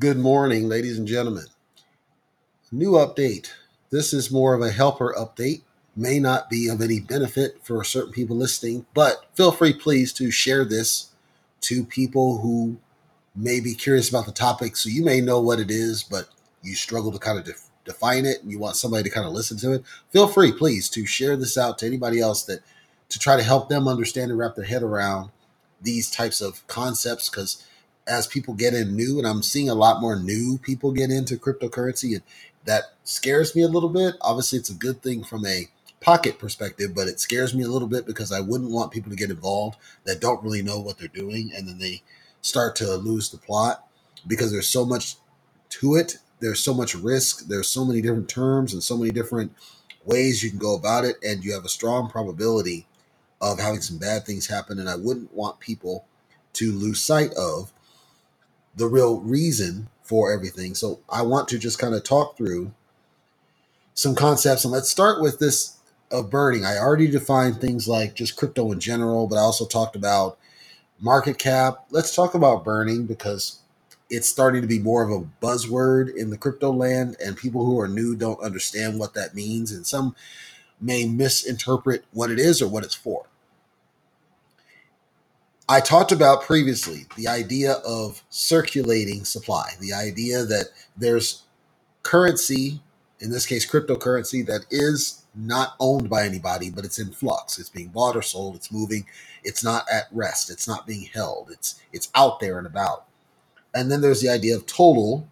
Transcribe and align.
Good 0.00 0.18
morning, 0.18 0.66
ladies 0.66 0.96
and 0.96 1.06
gentlemen. 1.06 1.44
New 2.72 2.92
update. 2.92 3.50
This 3.90 4.14
is 4.14 4.30
more 4.30 4.54
of 4.54 4.62
a 4.62 4.70
helper 4.70 5.14
update. 5.14 5.60
May 5.94 6.18
not 6.18 6.48
be 6.48 6.68
of 6.68 6.80
any 6.80 7.00
benefit 7.00 7.58
for 7.62 7.84
certain 7.84 8.10
people 8.10 8.34
listening, 8.34 8.86
but 8.94 9.26
feel 9.34 9.52
free, 9.52 9.74
please, 9.74 10.14
to 10.14 10.30
share 10.30 10.64
this 10.64 11.10
to 11.62 11.84
people 11.84 12.38
who 12.38 12.78
may 13.36 13.60
be 13.60 13.74
curious 13.74 14.08
about 14.08 14.24
the 14.24 14.32
topic. 14.32 14.74
So 14.74 14.88
you 14.88 15.04
may 15.04 15.20
know 15.20 15.38
what 15.38 15.60
it 15.60 15.70
is, 15.70 16.02
but 16.02 16.30
you 16.62 16.74
struggle 16.76 17.12
to 17.12 17.18
kind 17.18 17.38
of 17.38 17.44
def- 17.44 17.68
define 17.84 18.24
it 18.24 18.40
and 18.42 18.50
you 18.50 18.58
want 18.58 18.76
somebody 18.76 19.02
to 19.02 19.14
kind 19.14 19.26
of 19.26 19.34
listen 19.34 19.58
to 19.58 19.72
it. 19.72 19.84
Feel 20.12 20.28
free, 20.28 20.50
please, 20.50 20.88
to 20.90 21.04
share 21.04 21.36
this 21.36 21.58
out 21.58 21.76
to 21.80 21.86
anybody 21.86 22.20
else 22.20 22.42
that 22.44 22.60
to 23.10 23.18
try 23.18 23.36
to 23.36 23.42
help 23.42 23.68
them 23.68 23.86
understand 23.86 24.30
and 24.30 24.38
wrap 24.38 24.54
their 24.54 24.64
head 24.64 24.82
around 24.82 25.28
these 25.82 26.10
types 26.10 26.40
of 26.40 26.66
concepts 26.68 27.28
because 27.28 27.66
as 28.10 28.26
people 28.26 28.54
get 28.54 28.74
in 28.74 28.96
new, 28.96 29.18
and 29.18 29.26
I'm 29.26 29.42
seeing 29.42 29.70
a 29.70 29.74
lot 29.74 30.00
more 30.00 30.16
new 30.16 30.58
people 30.58 30.90
get 30.90 31.10
into 31.10 31.36
cryptocurrency, 31.36 32.14
and 32.14 32.22
that 32.64 32.92
scares 33.04 33.54
me 33.54 33.62
a 33.62 33.68
little 33.68 33.88
bit. 33.88 34.16
Obviously, 34.20 34.58
it's 34.58 34.68
a 34.68 34.74
good 34.74 35.00
thing 35.00 35.22
from 35.22 35.46
a 35.46 35.68
pocket 36.00 36.38
perspective, 36.38 36.92
but 36.94 37.06
it 37.06 37.20
scares 37.20 37.54
me 37.54 37.62
a 37.62 37.68
little 37.68 37.86
bit 37.86 38.06
because 38.06 38.32
I 38.32 38.40
wouldn't 38.40 38.72
want 38.72 38.90
people 38.90 39.10
to 39.10 39.16
get 39.16 39.30
involved 39.30 39.78
that 40.04 40.20
don't 40.20 40.42
really 40.42 40.62
know 40.62 40.80
what 40.80 40.98
they're 40.98 41.08
doing, 41.08 41.52
and 41.54 41.68
then 41.68 41.78
they 41.78 42.02
start 42.42 42.74
to 42.76 42.96
lose 42.96 43.30
the 43.30 43.38
plot 43.38 43.86
because 44.26 44.50
there's 44.50 44.68
so 44.68 44.84
much 44.84 45.14
to 45.68 45.94
it. 45.94 46.18
There's 46.40 46.60
so 46.60 46.74
much 46.74 46.94
risk. 46.96 47.46
There's 47.46 47.68
so 47.68 47.84
many 47.84 48.02
different 48.02 48.28
terms 48.28 48.72
and 48.72 48.82
so 48.82 48.96
many 48.96 49.10
different 49.10 49.52
ways 50.04 50.42
you 50.42 50.50
can 50.50 50.58
go 50.58 50.74
about 50.74 51.04
it, 51.04 51.16
and 51.22 51.44
you 51.44 51.52
have 51.52 51.64
a 51.64 51.68
strong 51.68 52.10
probability 52.10 52.86
of 53.40 53.60
having 53.60 53.82
some 53.82 53.98
bad 53.98 54.26
things 54.26 54.48
happen. 54.48 54.80
And 54.80 54.88
I 54.90 54.96
wouldn't 54.96 55.32
want 55.32 55.60
people 55.60 56.06
to 56.54 56.72
lose 56.72 57.00
sight 57.00 57.32
of 57.34 57.72
the 58.80 58.88
real 58.88 59.20
reason 59.20 59.88
for 60.02 60.32
everything. 60.32 60.74
So 60.74 61.00
I 61.10 61.22
want 61.22 61.48
to 61.50 61.60
just 61.60 61.78
kind 61.78 61.94
of 61.94 62.04
talk 62.04 62.36
through 62.36 62.72
some 63.94 64.14
concepts. 64.16 64.64
And 64.64 64.72
let's 64.72 64.90
start 64.90 65.22
with 65.22 65.38
this 65.40 65.78
of 66.10 66.30
burning. 66.30 66.64
I 66.64 66.78
already 66.78 67.08
defined 67.08 67.60
things 67.60 67.88
like 67.88 68.14
just 68.14 68.36
crypto 68.36 68.72
in 68.72 68.80
general, 68.80 69.28
but 69.28 69.36
I 69.36 69.42
also 69.42 69.66
talked 69.66 69.96
about 69.96 70.38
market 71.00 71.38
cap. 71.38 71.86
Let's 71.90 72.14
talk 72.14 72.34
about 72.34 72.64
burning 72.64 73.06
because 73.06 73.60
it's 74.10 74.28
starting 74.28 74.62
to 74.62 74.68
be 74.68 74.80
more 74.80 75.04
of 75.04 75.10
a 75.12 75.26
buzzword 75.44 76.14
in 76.14 76.30
the 76.30 76.38
crypto 76.38 76.72
land, 76.72 77.16
and 77.24 77.36
people 77.36 77.66
who 77.66 77.80
are 77.80 77.88
new 77.88 78.16
don't 78.16 78.42
understand 78.42 78.98
what 78.98 79.14
that 79.14 79.34
means, 79.34 79.72
and 79.72 79.86
some 79.86 80.16
may 80.80 81.06
misinterpret 81.06 82.04
what 82.12 82.30
it 82.30 82.40
is 82.40 82.62
or 82.62 82.68
what 82.68 82.84
it's 82.84 82.94
for. 82.96 83.26
I 85.70 85.78
talked 85.78 86.10
about 86.10 86.42
previously 86.42 87.06
the 87.16 87.28
idea 87.28 87.74
of 87.86 88.24
circulating 88.28 89.24
supply, 89.24 89.70
the 89.78 89.92
idea 89.92 90.42
that 90.44 90.70
there's 90.96 91.44
currency, 92.02 92.80
in 93.20 93.30
this 93.30 93.46
case, 93.46 93.70
cryptocurrency, 93.70 94.44
that 94.46 94.66
is 94.72 95.24
not 95.32 95.76
owned 95.78 96.10
by 96.10 96.24
anybody, 96.24 96.70
but 96.70 96.84
it's 96.84 96.98
in 96.98 97.12
flux. 97.12 97.56
It's 97.56 97.68
being 97.68 97.90
bought 97.90 98.16
or 98.16 98.22
sold. 98.22 98.56
It's 98.56 98.72
moving. 98.72 99.06
It's 99.44 99.62
not 99.62 99.84
at 99.88 100.08
rest. 100.10 100.50
It's 100.50 100.66
not 100.66 100.88
being 100.88 101.08
held. 101.14 101.50
It's 101.52 101.80
it's 101.92 102.10
out 102.16 102.40
there 102.40 102.58
and 102.58 102.66
about. 102.66 103.04
And 103.72 103.92
then 103.92 104.00
there's 104.00 104.22
the 104.22 104.28
idea 104.28 104.56
of 104.56 104.66
total, 104.66 105.28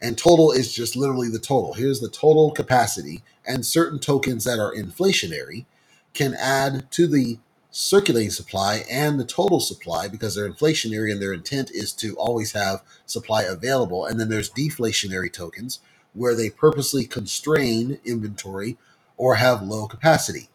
and 0.00 0.16
total 0.16 0.50
is 0.50 0.72
just 0.72 0.96
literally 0.96 1.28
the 1.28 1.38
total. 1.38 1.74
Here's 1.74 2.00
the 2.00 2.08
total 2.08 2.52
capacity, 2.52 3.22
and 3.46 3.66
certain 3.66 3.98
tokens 3.98 4.44
that 4.44 4.58
are 4.58 4.74
inflationary 4.74 5.66
can 6.14 6.32
add 6.32 6.90
to 6.92 7.06
the 7.06 7.38
circulating 7.70 8.30
supply 8.30 8.84
and 8.90 9.20
the 9.20 9.24
total 9.24 9.60
supply 9.60 10.08
because 10.08 10.34
they're 10.34 10.50
inflationary 10.50 11.12
and 11.12 11.20
their 11.20 11.32
intent 11.32 11.70
is 11.70 11.92
to 11.92 12.14
always 12.16 12.52
have 12.52 12.82
supply 13.06 13.42
available. 13.42 14.06
And 14.06 14.18
then 14.18 14.28
there's 14.28 14.50
deflationary 14.50 15.32
tokens 15.32 15.80
where 16.14 16.34
they 16.34 16.50
purposely 16.50 17.04
constrain 17.04 18.00
inventory 18.04 18.78
or 19.16 19.34
have 19.34 19.62
low 19.62 19.86
capacity. 19.86 20.48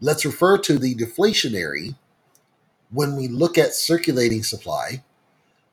Let's 0.00 0.24
refer 0.24 0.58
to 0.58 0.78
the 0.78 0.94
deflationary 0.94 1.96
when 2.90 3.16
we 3.16 3.28
look 3.28 3.56
at 3.56 3.74
circulating 3.74 4.42
supply. 4.42 5.04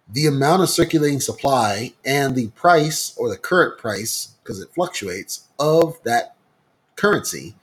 The 0.07 0.27
amount 0.27 0.61
of 0.61 0.69
circulating 0.69 1.21
supply 1.21 1.93
and 2.05 2.35
the 2.35 2.47
price 2.49 3.15
or 3.17 3.29
the 3.29 3.37
current 3.37 3.77
price, 3.77 4.35
because 4.43 4.59
it 4.59 4.73
fluctuates, 4.73 5.47
of 5.57 6.01
that 6.03 6.35
currency 6.95 7.55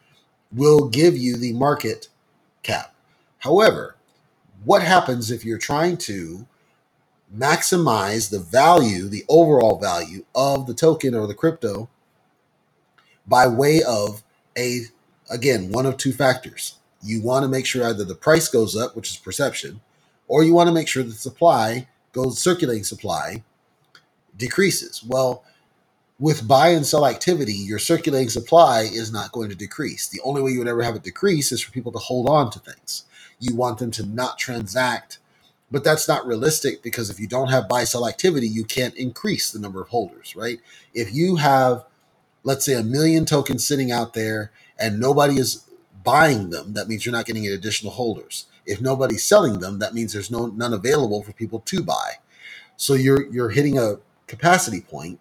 will 0.50 0.88
give 0.88 1.16
you 1.16 1.36
the 1.36 1.53
market 1.53 2.09
cap. 2.68 2.94
However, 3.38 3.96
what 4.64 4.82
happens 4.82 5.30
if 5.30 5.44
you're 5.44 5.58
trying 5.58 5.96
to 5.98 6.46
maximize 7.34 8.30
the 8.30 8.38
value, 8.38 9.08
the 9.08 9.24
overall 9.28 9.78
value 9.78 10.24
of 10.34 10.66
the 10.66 10.74
token 10.74 11.14
or 11.14 11.26
the 11.26 11.34
crypto 11.34 11.88
by 13.26 13.46
way 13.46 13.82
of 13.82 14.22
a, 14.56 14.82
again, 15.30 15.72
one 15.72 15.86
of 15.86 15.96
two 15.96 16.12
factors? 16.12 16.74
You 17.02 17.22
want 17.22 17.44
to 17.44 17.48
make 17.48 17.64
sure 17.64 17.86
either 17.86 18.04
the 18.04 18.14
price 18.14 18.48
goes 18.48 18.76
up, 18.76 18.96
which 18.96 19.10
is 19.10 19.16
perception, 19.16 19.80
or 20.26 20.42
you 20.42 20.52
want 20.52 20.68
to 20.68 20.74
make 20.74 20.88
sure 20.88 21.02
the 21.02 21.12
supply 21.12 21.88
goes, 22.12 22.38
circulating 22.38 22.84
supply 22.84 23.44
decreases. 24.36 25.02
Well, 25.04 25.44
with 26.18 26.48
buy 26.48 26.68
and 26.68 26.84
sell 26.84 27.06
activity, 27.06 27.54
your 27.54 27.78
circulating 27.78 28.28
supply 28.28 28.82
is 28.82 29.12
not 29.12 29.32
going 29.32 29.48
to 29.50 29.54
decrease. 29.54 30.08
The 30.08 30.20
only 30.22 30.42
way 30.42 30.50
you 30.50 30.58
would 30.58 30.68
ever 30.68 30.82
have 30.82 30.96
it 30.96 31.04
decrease 31.04 31.52
is 31.52 31.60
for 31.62 31.70
people 31.70 31.92
to 31.92 31.98
hold 31.98 32.28
on 32.28 32.50
to 32.50 32.58
things. 32.58 33.04
You 33.38 33.54
want 33.54 33.78
them 33.78 33.92
to 33.92 34.04
not 34.04 34.36
transact, 34.36 35.18
but 35.70 35.84
that's 35.84 36.08
not 36.08 36.26
realistic 36.26 36.82
because 36.82 37.08
if 37.08 37.20
you 37.20 37.28
don't 37.28 37.50
have 37.50 37.68
buy 37.68 37.84
sell 37.84 38.08
activity, 38.08 38.48
you 38.48 38.64
can't 38.64 38.96
increase 38.96 39.50
the 39.50 39.60
number 39.60 39.80
of 39.80 39.88
holders, 39.88 40.34
right? 40.34 40.58
If 40.92 41.14
you 41.14 41.36
have, 41.36 41.84
let's 42.42 42.64
say, 42.64 42.74
a 42.74 42.82
million 42.82 43.24
tokens 43.24 43.64
sitting 43.64 43.92
out 43.92 44.14
there 44.14 44.50
and 44.76 44.98
nobody 44.98 45.38
is 45.38 45.64
buying 46.02 46.50
them, 46.50 46.72
that 46.72 46.88
means 46.88 47.06
you're 47.06 47.12
not 47.12 47.26
getting 47.26 47.46
additional 47.46 47.92
holders. 47.92 48.46
If 48.66 48.80
nobody's 48.80 49.22
selling 49.22 49.60
them, 49.60 49.78
that 49.78 49.94
means 49.94 50.12
there's 50.12 50.32
no 50.32 50.46
none 50.46 50.74
available 50.74 51.22
for 51.22 51.32
people 51.32 51.60
to 51.60 51.82
buy. 51.82 52.14
So 52.76 52.94
you're 52.94 53.30
you're 53.32 53.50
hitting 53.50 53.78
a 53.78 53.98
capacity 54.26 54.80
point 54.80 55.20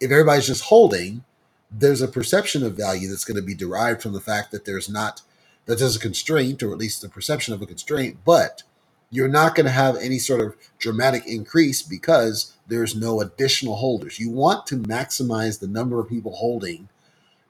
if 0.00 0.10
everybody's 0.10 0.46
just 0.46 0.64
holding, 0.64 1.24
there's 1.70 2.02
a 2.02 2.08
perception 2.08 2.62
of 2.64 2.76
value 2.76 3.08
that's 3.08 3.24
going 3.24 3.36
to 3.36 3.42
be 3.42 3.54
derived 3.54 4.02
from 4.02 4.12
the 4.12 4.20
fact 4.20 4.50
that 4.52 4.64
there's 4.64 4.88
not 4.88 5.22
that 5.66 5.78
there's 5.78 5.96
a 5.96 6.00
constraint, 6.00 6.62
or 6.62 6.72
at 6.72 6.78
least 6.78 7.02
the 7.02 7.10
perception 7.10 7.52
of 7.52 7.60
a 7.60 7.66
constraint, 7.66 8.16
but 8.24 8.62
you're 9.10 9.28
not 9.28 9.54
going 9.54 9.66
to 9.66 9.72
have 9.72 9.96
any 9.96 10.18
sort 10.18 10.40
of 10.40 10.56
dramatic 10.78 11.26
increase 11.26 11.82
because 11.82 12.54
there's 12.66 12.96
no 12.96 13.20
additional 13.20 13.76
holders. 13.76 14.18
You 14.18 14.30
want 14.30 14.66
to 14.68 14.76
maximize 14.76 15.60
the 15.60 15.66
number 15.66 16.00
of 16.00 16.08
people 16.08 16.36
holding 16.36 16.88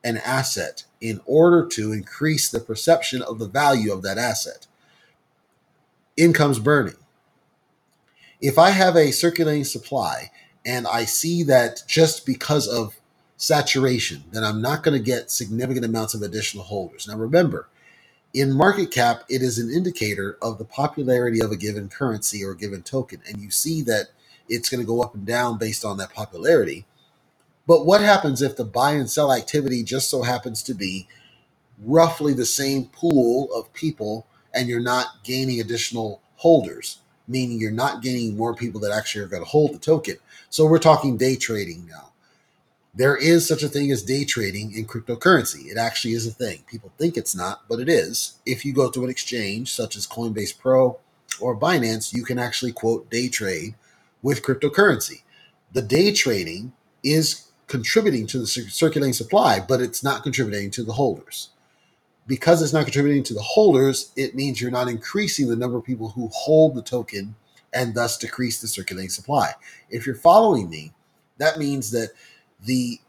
an 0.02 0.16
asset 0.18 0.84
in 1.00 1.20
order 1.26 1.66
to 1.66 1.92
increase 1.92 2.48
the 2.48 2.60
perception 2.60 3.22
of 3.22 3.38
the 3.38 3.48
value 3.48 3.92
of 3.92 4.02
that 4.02 4.18
asset. 4.18 4.66
Income's 6.16 6.58
burning. 6.58 6.96
If 8.40 8.58
I 8.58 8.70
have 8.70 8.96
a 8.96 9.12
circulating 9.12 9.64
supply 9.64 10.30
and 10.66 10.86
I 10.86 11.04
see 11.04 11.42
that 11.44 11.82
just 11.88 12.26
because 12.26 12.68
of 12.68 12.96
saturation, 13.36 14.24
then 14.32 14.44
I'm 14.44 14.62
not 14.62 14.82
going 14.82 14.98
to 14.98 15.04
get 15.04 15.30
significant 15.30 15.84
amounts 15.86 16.14
of 16.14 16.22
additional 16.22 16.64
holders. 16.64 17.08
Now, 17.08 17.16
remember, 17.16 17.68
in 18.34 18.52
market 18.52 18.92
cap, 18.92 19.24
it 19.28 19.42
is 19.42 19.58
an 19.58 19.70
indicator 19.72 20.38
of 20.42 20.58
the 20.58 20.64
popularity 20.64 21.40
of 21.40 21.50
a 21.52 21.56
given 21.56 21.88
currency 21.88 22.44
or 22.44 22.54
given 22.54 22.82
token. 22.82 23.20
And 23.28 23.40
you 23.40 23.50
see 23.50 23.82
that 23.82 24.08
it's 24.48 24.68
going 24.68 24.80
to 24.80 24.86
go 24.86 25.02
up 25.02 25.14
and 25.14 25.26
down 25.26 25.58
based 25.58 25.84
on 25.84 25.98
that 25.98 26.14
popularity. 26.14 26.86
But 27.66 27.86
what 27.86 28.02
happens 28.02 28.42
if 28.42 28.56
the 28.56 28.64
buy 28.64 28.92
and 28.92 29.10
sell 29.10 29.32
activity 29.32 29.82
just 29.84 30.10
so 30.10 30.22
happens 30.22 30.62
to 30.64 30.74
be 30.74 31.08
roughly 31.82 32.34
the 32.34 32.46
same 32.46 32.86
pool 32.86 33.50
of 33.54 33.72
people 33.74 34.26
and 34.54 34.68
you're 34.68 34.80
not 34.80 35.24
gaining 35.24 35.60
additional 35.60 36.22
holders? 36.36 37.00
Meaning 37.28 37.60
you're 37.60 37.70
not 37.70 38.02
getting 38.02 38.36
more 38.36 38.54
people 38.54 38.80
that 38.80 38.92
actually 38.92 39.24
are 39.24 39.28
going 39.28 39.42
to 39.42 39.48
hold 39.48 39.74
the 39.74 39.78
token. 39.78 40.16
So 40.50 40.66
we're 40.66 40.78
talking 40.78 41.16
day 41.16 41.36
trading 41.36 41.86
now. 41.86 42.12
There 42.94 43.16
is 43.16 43.46
such 43.46 43.62
a 43.62 43.68
thing 43.68 43.92
as 43.92 44.02
day 44.02 44.24
trading 44.24 44.72
in 44.72 44.86
cryptocurrency. 44.86 45.66
It 45.70 45.76
actually 45.76 46.14
is 46.14 46.26
a 46.26 46.32
thing. 46.32 46.64
People 46.66 46.90
think 46.98 47.16
it's 47.16 47.36
not, 47.36 47.68
but 47.68 47.78
it 47.78 47.88
is. 47.88 48.38
If 48.44 48.64
you 48.64 48.72
go 48.72 48.90
to 48.90 49.04
an 49.04 49.10
exchange 49.10 49.72
such 49.72 49.94
as 49.94 50.06
Coinbase 50.06 50.58
Pro 50.58 50.98
or 51.40 51.56
Binance, 51.56 52.12
you 52.12 52.24
can 52.24 52.38
actually 52.38 52.72
quote 52.72 53.10
day 53.10 53.28
trade 53.28 53.74
with 54.22 54.42
cryptocurrency. 54.42 55.22
The 55.72 55.82
day 55.82 56.12
trading 56.12 56.72
is 57.04 57.48
contributing 57.68 58.26
to 58.28 58.38
the 58.38 58.46
circulating 58.46 59.12
supply, 59.12 59.60
but 59.60 59.80
it's 59.80 60.02
not 60.02 60.22
contributing 60.22 60.70
to 60.72 60.82
the 60.82 60.94
holders 60.94 61.50
because 62.28 62.62
it's 62.62 62.74
not 62.74 62.86
contributing 62.86 63.24
to 63.24 63.34
the 63.34 63.42
holders, 63.42 64.12
it 64.16 64.36
means 64.36 64.62
you're 64.62 64.72
not 64.72 64.88
increasing 64.88 65.48
the 65.48 65.56
number 65.56 65.78
of 65.78 65.84
people 65.86 66.10
who 66.10 66.30
hold 66.34 66.76
the 66.76 66.82
token 66.82 67.36
and 67.74 67.94
thus 67.96 68.18
decrease 68.18 68.62
the 68.62 68.68
circulating 68.68 69.10
supply. 69.10 69.52
If 69.90 70.06
you're 70.06 70.16
following 70.16 70.70
me, 70.70 70.94
that 71.38 71.58
means 71.58 71.92
that 71.92 72.10
the 72.64 73.00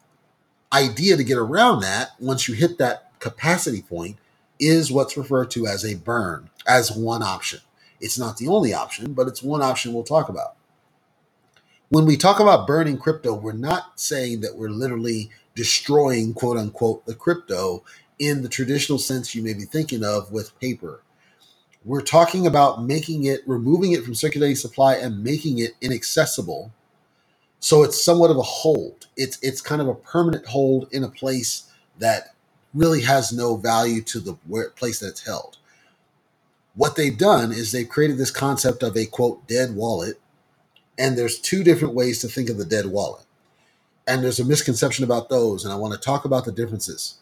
idea 0.74 1.18
to 1.18 1.26
get 1.26 1.40
around 1.40 1.82
that, 1.82 2.12
once 2.20 2.48
you 2.48 2.56
hit 2.56 2.80
that 2.80 3.12
capacity 3.20 3.84
point, 3.84 4.18
is 4.60 4.92
what's 4.92 5.18
referred 5.18 5.52
to 5.52 5.68
as 5.68 5.86
a 5.86 5.96
burn, 5.96 6.50
as 6.68 6.92
one 6.92 7.24
option. 7.24 7.62
It's 8.02 8.20
not 8.20 8.38
the 8.38 8.50
only 8.50 8.74
option, 8.74 9.14
but 9.14 9.28
it's 9.28 9.44
one 9.44 9.64
option 9.64 9.94
we'll 9.94 10.04
talk 10.06 10.30
about. 10.30 10.50
when 11.90 12.06
we 12.06 12.18
talk 12.18 12.40
about 12.40 12.68
burning 12.68 12.98
crypto, 12.98 13.34
we're 13.34 13.54
not 13.54 14.00
saying 14.00 14.42
that 14.42 14.58
we're 14.58 14.70
literally 14.70 15.32
destroying, 15.56 16.34
quote 16.34 16.58
unquote, 16.58 17.06
the 17.06 17.16
crypto 17.16 17.84
in 18.20 18.44
the 18.44 18.50
traditional 18.50 19.00
sense 19.00 19.36
you 19.36 19.44
may 19.44 19.54
be 19.54 19.66
thinking 19.66 20.04
of 20.04 20.32
with 20.32 20.60
paper. 20.60 21.02
We're 21.86 22.02
talking 22.02 22.48
about 22.48 22.84
making 22.84 23.26
it, 23.26 23.42
removing 23.48 23.94
it 23.94 24.04
from 24.04 24.16
circulating 24.16 24.58
supply 24.58 24.96
and 24.96 25.24
making 25.24 25.60
it 25.60 25.72
inaccessible. 25.82 26.74
So 27.60 27.84
it's 27.84 28.04
somewhat 28.04 28.32
of 28.32 28.38
a 28.38 28.44
hold. 28.44 29.08
It's 29.18 29.40
it's 29.42 29.62
kind 29.62 29.82
of 29.82 29.88
a 29.90 29.96
permanent 29.96 30.48
hold 30.48 30.90
in 30.94 31.04
a 31.04 31.10
place 31.10 31.72
that 32.00 32.36
really 32.74 33.02
has 33.04 33.34
no 33.34 33.58
value 33.58 34.02
to 34.04 34.20
the 34.20 34.34
where, 34.48 34.72
place 34.72 35.00
that 35.02 35.10
it's 35.10 35.26
held. 35.26 35.58
What 36.76 36.96
they've 36.96 37.18
done 37.18 37.52
is 37.54 37.72
they've 37.72 37.90
created 37.90 38.18
this 38.18 38.32
concept 38.32 38.84
of 38.84 38.98
a 38.98 39.06
quote 39.08 39.48
dead 39.48 39.76
wallet 39.76 40.16
and 40.98 41.18
there's 41.18 41.40
two 41.40 41.64
different 41.64 41.94
ways 41.96 42.22
to 42.22 42.28
think 42.28 42.50
of 42.50 42.58
the 42.58 42.66
dead 42.66 42.88
wallet. 42.88 43.26
And 44.08 44.24
there's 44.24 44.40
a 44.40 44.46
misconception 44.46 45.06
about 45.06 45.30
those, 45.30 45.66
and 45.66 45.74
I 45.74 45.78
want 45.78 45.94
to 45.94 46.00
talk 46.00 46.26
about 46.26 46.46
the 46.46 46.52
differences. 46.52 47.16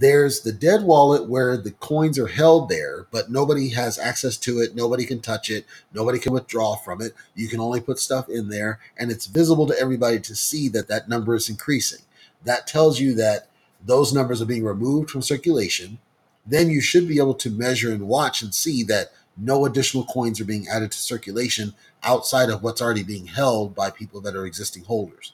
There's 0.00 0.40
the 0.40 0.52
dead 0.52 0.84
wallet 0.84 1.28
where 1.28 1.58
the 1.58 1.72
coins 1.72 2.18
are 2.18 2.26
held 2.26 2.70
there, 2.70 3.06
but 3.10 3.30
nobody 3.30 3.68
has 3.68 3.98
access 3.98 4.38
to 4.38 4.58
it. 4.60 4.74
Nobody 4.74 5.04
can 5.04 5.20
touch 5.20 5.50
it. 5.50 5.66
Nobody 5.92 6.18
can 6.18 6.32
withdraw 6.32 6.76
from 6.76 7.02
it. 7.02 7.12
You 7.34 7.48
can 7.48 7.60
only 7.60 7.82
put 7.82 7.98
stuff 7.98 8.26
in 8.30 8.48
there, 8.48 8.80
and 8.96 9.10
it's 9.10 9.26
visible 9.26 9.66
to 9.66 9.78
everybody 9.78 10.18
to 10.20 10.34
see 10.34 10.70
that 10.70 10.88
that 10.88 11.10
number 11.10 11.34
is 11.34 11.50
increasing. 11.50 12.00
That 12.44 12.66
tells 12.66 12.98
you 12.98 13.14
that 13.16 13.50
those 13.84 14.14
numbers 14.14 14.40
are 14.40 14.46
being 14.46 14.64
removed 14.64 15.10
from 15.10 15.20
circulation. 15.20 15.98
Then 16.46 16.70
you 16.70 16.80
should 16.80 17.06
be 17.06 17.18
able 17.18 17.34
to 17.34 17.50
measure 17.50 17.92
and 17.92 18.08
watch 18.08 18.40
and 18.40 18.54
see 18.54 18.82
that 18.84 19.12
no 19.36 19.66
additional 19.66 20.06
coins 20.06 20.40
are 20.40 20.46
being 20.46 20.66
added 20.66 20.92
to 20.92 20.98
circulation 20.98 21.74
outside 22.02 22.48
of 22.48 22.62
what's 22.62 22.80
already 22.80 23.02
being 23.02 23.26
held 23.26 23.74
by 23.74 23.90
people 23.90 24.22
that 24.22 24.34
are 24.34 24.46
existing 24.46 24.84
holders. 24.84 25.32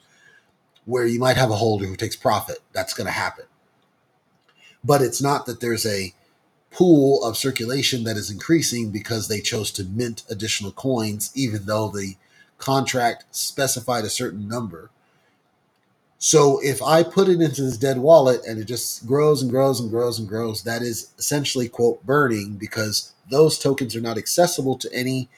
Where 0.83 1.05
you 1.05 1.19
might 1.21 1.37
have 1.37 1.51
a 1.51 1.55
holder 1.55 1.85
who 1.85 1.95
takes 1.95 2.17
profit, 2.17 2.59
that's 2.73 2.93
going 2.93 3.07
to 3.07 3.13
happen. 3.13 3.45
But 4.83 5.01
it's 5.01 5.21
not 5.21 5.45
that 5.45 5.59
there's 5.59 5.85
a 5.85 6.13
pool 6.71 7.23
of 7.23 7.37
circulation 7.37 8.03
that 8.03 8.17
is 8.17 8.29
increasing 8.29 8.91
because 8.91 9.27
they 9.27 9.41
chose 9.41 9.71
to 9.71 9.83
mint 9.83 10.23
additional 10.29 10.71
coins, 10.71 11.31
even 11.33 11.65
though 11.65 11.89
the 11.89 12.15
contract 12.57 13.25
specified 13.31 14.03
a 14.03 14.09
certain 14.09 14.47
number. 14.47 14.89
So 16.19 16.59
if 16.63 16.81
I 16.81 17.03
put 17.03 17.29
it 17.29 17.41
into 17.41 17.61
this 17.61 17.77
dead 17.77 17.99
wallet 17.99 18.41
and 18.45 18.59
it 18.59 18.65
just 18.65 19.05
grows 19.05 19.41
and 19.41 19.51
grows 19.51 19.79
and 19.79 19.89
grows 19.89 20.17
and 20.17 20.27
grows, 20.27 20.63
that 20.63 20.81
is 20.81 21.11
essentially 21.19 21.69
quote 21.69 22.03
burning 22.05 22.55
because 22.55 23.13
those 23.29 23.59
tokens 23.59 23.95
are 23.95 24.01
not 24.01 24.17
accessible 24.17 24.77
to 24.79 24.93
any 24.93 25.29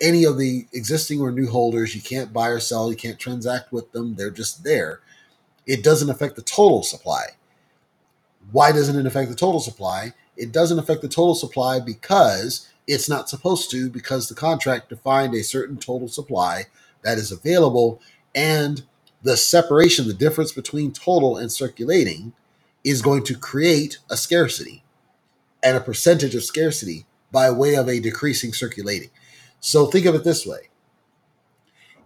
any 0.00 0.24
of 0.24 0.36
the 0.38 0.66
existing 0.72 1.20
or 1.20 1.30
new 1.30 1.48
holders. 1.48 1.94
You 1.94 2.02
can't 2.02 2.32
buy 2.32 2.48
or 2.48 2.60
sell, 2.60 2.90
you 2.90 2.96
can't 2.96 3.18
transact 3.18 3.72
with 3.72 3.92
them. 3.92 4.16
They're 4.16 4.30
just 4.30 4.64
there. 4.64 5.00
It 5.66 5.82
doesn't 5.82 6.10
affect 6.10 6.36
the 6.36 6.42
total 6.42 6.82
supply. 6.82 7.28
Why 8.52 8.72
doesn't 8.72 8.98
it 8.98 9.06
affect 9.06 9.30
the 9.30 9.36
total 9.36 9.60
supply? 9.60 10.12
It 10.36 10.52
doesn't 10.52 10.78
affect 10.78 11.02
the 11.02 11.08
total 11.08 11.34
supply 11.34 11.80
because 11.80 12.68
it's 12.86 13.08
not 13.08 13.28
supposed 13.28 13.70
to, 13.70 13.88
because 13.88 14.28
the 14.28 14.34
contract 14.34 14.88
defined 14.88 15.34
a 15.34 15.42
certain 15.42 15.76
total 15.76 16.08
supply 16.08 16.66
that 17.02 17.18
is 17.18 17.32
available, 17.32 18.00
and 18.34 18.82
the 19.22 19.36
separation, 19.36 20.06
the 20.06 20.14
difference 20.14 20.52
between 20.52 20.92
total 20.92 21.36
and 21.36 21.50
circulating, 21.50 22.32
is 22.82 23.00
going 23.00 23.24
to 23.24 23.36
create 23.36 23.98
a 24.10 24.16
scarcity 24.16 24.82
and 25.62 25.76
a 25.76 25.80
percentage 25.80 26.34
of 26.34 26.44
scarcity 26.44 27.06
by 27.32 27.50
way 27.50 27.74
of 27.74 27.88
a 27.88 28.00
decreasing 28.00 28.52
circulating. 28.52 29.10
So 29.60 29.86
think 29.86 30.04
of 30.04 30.14
it 30.14 30.24
this 30.24 30.46
way. 30.46 30.68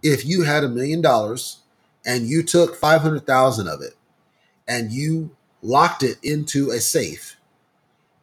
If 0.01 0.25
you 0.25 0.43
had 0.43 0.63
a 0.63 0.69
million 0.69 1.01
dollars 1.01 1.59
and 2.05 2.27
you 2.27 2.41
took 2.41 2.77
500,000 2.77 3.67
of 3.67 3.81
it 3.81 3.95
and 4.65 4.91
you 4.91 5.35
locked 5.61 6.03
it 6.03 6.17
into 6.23 6.71
a 6.71 6.79
safe 6.79 7.37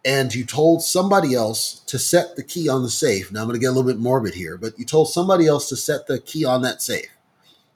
and 0.07 0.33
you 0.33 0.45
told 0.45 0.83
somebody 0.85 1.35
else 1.35 1.81
to 1.81 1.99
set 1.99 2.37
the 2.37 2.45
key 2.45 2.69
on 2.69 2.85
the 2.85 2.89
safe. 2.89 3.33
Now 3.33 3.41
I'm 3.41 3.49
going 3.49 3.59
to 3.59 3.61
get 3.61 3.67
a 3.67 3.73
little 3.73 3.91
bit 3.91 3.99
morbid 3.99 4.35
here, 4.35 4.57
but 4.57 4.79
you 4.79 4.85
told 4.85 5.11
somebody 5.11 5.49
else 5.49 5.69
to 5.69 5.77
set 5.77 6.07
the 6.07 6.21
key 6.21 6.45
on 6.45 6.63
that 6.63 6.81
safe. 6.81 7.11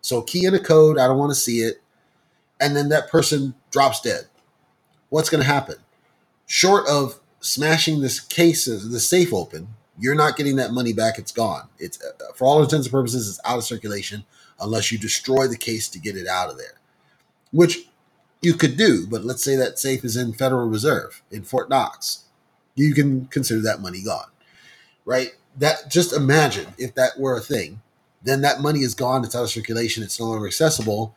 So 0.00 0.22
key 0.22 0.46
in 0.46 0.54
a 0.54 0.60
code, 0.60 0.96
I 0.96 1.08
don't 1.08 1.18
want 1.18 1.32
to 1.32 1.40
see 1.40 1.58
it. 1.58 1.82
And 2.60 2.76
then 2.76 2.88
that 2.90 3.10
person 3.10 3.54
drops 3.72 4.00
dead. 4.00 4.26
What's 5.08 5.28
going 5.28 5.42
to 5.42 5.50
happen? 5.50 5.76
Short 6.46 6.86
of 6.88 7.18
smashing 7.40 8.00
this 8.00 8.20
case, 8.20 8.66
the 8.66 9.00
safe 9.00 9.34
open, 9.34 9.68
you're 9.98 10.14
not 10.14 10.36
getting 10.36 10.56
that 10.56 10.72
money 10.72 10.92
back. 10.92 11.18
It's 11.18 11.32
gone. 11.32 11.68
It's 11.78 11.98
uh, 12.02 12.32
for 12.34 12.46
all 12.46 12.62
intents 12.62 12.86
and 12.86 12.92
purposes, 12.92 13.28
it's 13.28 13.40
out 13.44 13.58
of 13.58 13.64
circulation 13.64 14.24
unless 14.60 14.92
you 14.92 14.98
destroy 14.98 15.48
the 15.48 15.56
case 15.58 15.88
to 15.88 15.98
get 15.98 16.16
it 16.16 16.28
out 16.28 16.48
of 16.48 16.58
there, 16.58 16.78
which 17.50 17.89
you 18.40 18.54
could 18.54 18.76
do. 18.76 19.06
But 19.06 19.24
let's 19.24 19.42
say 19.42 19.56
that 19.56 19.78
safe 19.78 20.04
is 20.04 20.16
in 20.16 20.32
Federal 20.32 20.68
Reserve 20.68 21.22
in 21.30 21.42
Fort 21.42 21.68
Knox, 21.68 22.24
you 22.74 22.94
can 22.94 23.26
consider 23.26 23.60
that 23.62 23.80
money 23.80 24.02
gone, 24.02 24.30
right? 25.04 25.32
That 25.58 25.90
just 25.90 26.12
imagine 26.12 26.68
if 26.78 26.94
that 26.94 27.18
were 27.18 27.36
a 27.36 27.40
thing, 27.40 27.82
then 28.22 28.40
that 28.42 28.60
money 28.60 28.80
is 28.80 28.94
gone. 28.94 29.24
It's 29.24 29.34
out 29.34 29.44
of 29.44 29.50
circulation. 29.50 30.02
It's 30.02 30.20
no 30.20 30.26
longer 30.26 30.46
accessible. 30.46 31.14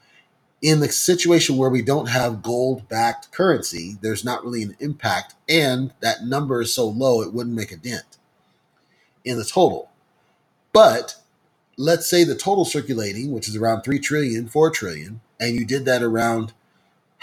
In 0.62 0.80
the 0.80 0.90
situation 0.90 1.58
where 1.58 1.70
we 1.70 1.82
don't 1.82 2.08
have 2.08 2.42
gold 2.42 2.88
backed 2.88 3.32
currency, 3.32 3.98
there's 4.02 4.24
not 4.24 4.44
really 4.46 4.64
an 4.64 4.78
impact, 4.80 5.36
and 5.50 5.94
that 6.00 6.24
number 6.24 6.62
is 6.62 6.74
so 6.74 6.88
low 6.88 7.22
it 7.22 7.34
wouldn't 7.34 7.56
make 7.56 7.74
a 7.74 7.78
dent 7.78 8.18
in 9.26 9.38
the 9.38 9.44
total. 9.44 9.92
But 10.72 11.18
let's 11.78 12.10
say 12.10 12.24
the 12.24 12.36
total 12.36 12.64
circulating, 12.64 13.32
which 13.32 13.50
is 13.50 13.58
around 13.58 13.82
3 13.82 14.00
trillion, 14.00 14.48
4 14.48 14.70
trillion, 14.72 15.20
and 15.40 15.54
you 15.54 15.66
did 15.66 15.84
that 15.86 16.02
around 16.02 16.54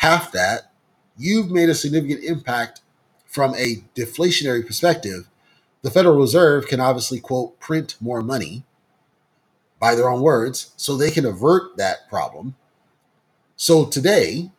half 0.00 0.32
that, 0.32 0.72
you've 1.18 1.50
made 1.50 1.68
a 1.68 1.74
significant 1.74 2.24
impact 2.24 2.80
from 3.26 3.54
a 3.54 3.84
deflationary 3.94 4.66
perspective. 4.66 5.28
The 5.82 5.90
Federal 5.90 6.16
Reserve 6.16 6.66
can 6.66 6.80
obviously, 6.80 7.20
quote, 7.20 7.60
print 7.60 7.96
more 8.00 8.22
money 8.22 8.64
by 9.78 9.94
their 9.94 10.08
own 10.08 10.22
words, 10.22 10.72
so 10.76 10.96
they 10.96 11.10
can 11.10 11.26
avert 11.26 11.76
that 11.76 12.08
problem. 12.08 12.54
So 13.56 13.84
today, 13.84 14.50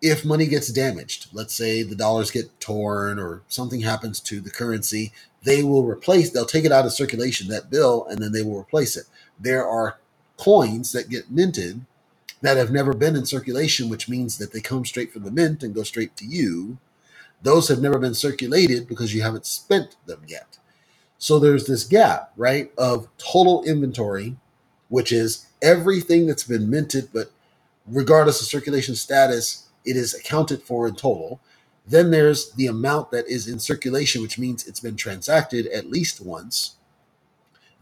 if 0.00 0.24
money 0.24 0.46
gets 0.46 0.68
damaged, 0.68 1.26
let's 1.32 1.54
say 1.54 1.82
the 1.82 1.96
dollars 1.96 2.30
get 2.30 2.60
torn 2.60 3.18
or 3.18 3.42
something 3.48 3.80
happens 3.80 4.20
to 4.20 4.40
the 4.40 4.50
currency, 4.50 5.12
they 5.42 5.64
will 5.64 5.84
replace, 5.84 6.30
they'll 6.30 6.46
take 6.46 6.64
it 6.64 6.72
out 6.72 6.86
of 6.86 6.92
circulation, 6.92 7.48
that 7.48 7.68
bill, 7.68 8.06
and 8.08 8.22
then 8.22 8.30
they 8.30 8.42
will 8.42 8.60
replace 8.60 8.96
it. 8.96 9.06
There 9.40 9.66
are 9.66 9.98
coins 10.36 10.92
that 10.92 11.10
get 11.10 11.32
minted 11.32 11.84
that 12.44 12.56
have 12.56 12.70
never 12.70 12.94
been 12.94 13.16
in 13.16 13.26
circulation, 13.26 13.88
which 13.88 14.08
means 14.08 14.38
that 14.38 14.52
they 14.52 14.60
come 14.60 14.84
straight 14.84 15.12
from 15.12 15.22
the 15.22 15.30
mint 15.30 15.62
and 15.62 15.74
go 15.74 15.82
straight 15.82 16.16
to 16.16 16.26
you. 16.26 16.78
Those 17.42 17.68
have 17.68 17.80
never 17.80 17.98
been 17.98 18.14
circulated 18.14 18.88
because 18.88 19.14
you 19.14 19.22
haven't 19.22 19.46
spent 19.46 19.96
them 20.06 20.22
yet. 20.26 20.58
So 21.18 21.38
there's 21.38 21.66
this 21.66 21.84
gap, 21.84 22.32
right, 22.36 22.70
of 22.76 23.08
total 23.18 23.64
inventory, 23.64 24.36
which 24.88 25.12
is 25.12 25.46
everything 25.62 26.26
that's 26.26 26.44
been 26.44 26.68
minted, 26.68 27.08
but 27.12 27.30
regardless 27.86 28.40
of 28.40 28.46
circulation 28.46 28.94
status, 28.94 29.68
it 29.84 29.96
is 29.96 30.14
accounted 30.14 30.62
for 30.62 30.86
in 30.86 30.94
total. 30.94 31.40
Then 31.86 32.10
there's 32.10 32.52
the 32.52 32.66
amount 32.66 33.10
that 33.10 33.26
is 33.28 33.48
in 33.48 33.58
circulation, 33.58 34.22
which 34.22 34.38
means 34.38 34.66
it's 34.66 34.80
been 34.80 34.96
transacted 34.96 35.66
at 35.68 35.90
least 35.90 36.20
once. 36.20 36.76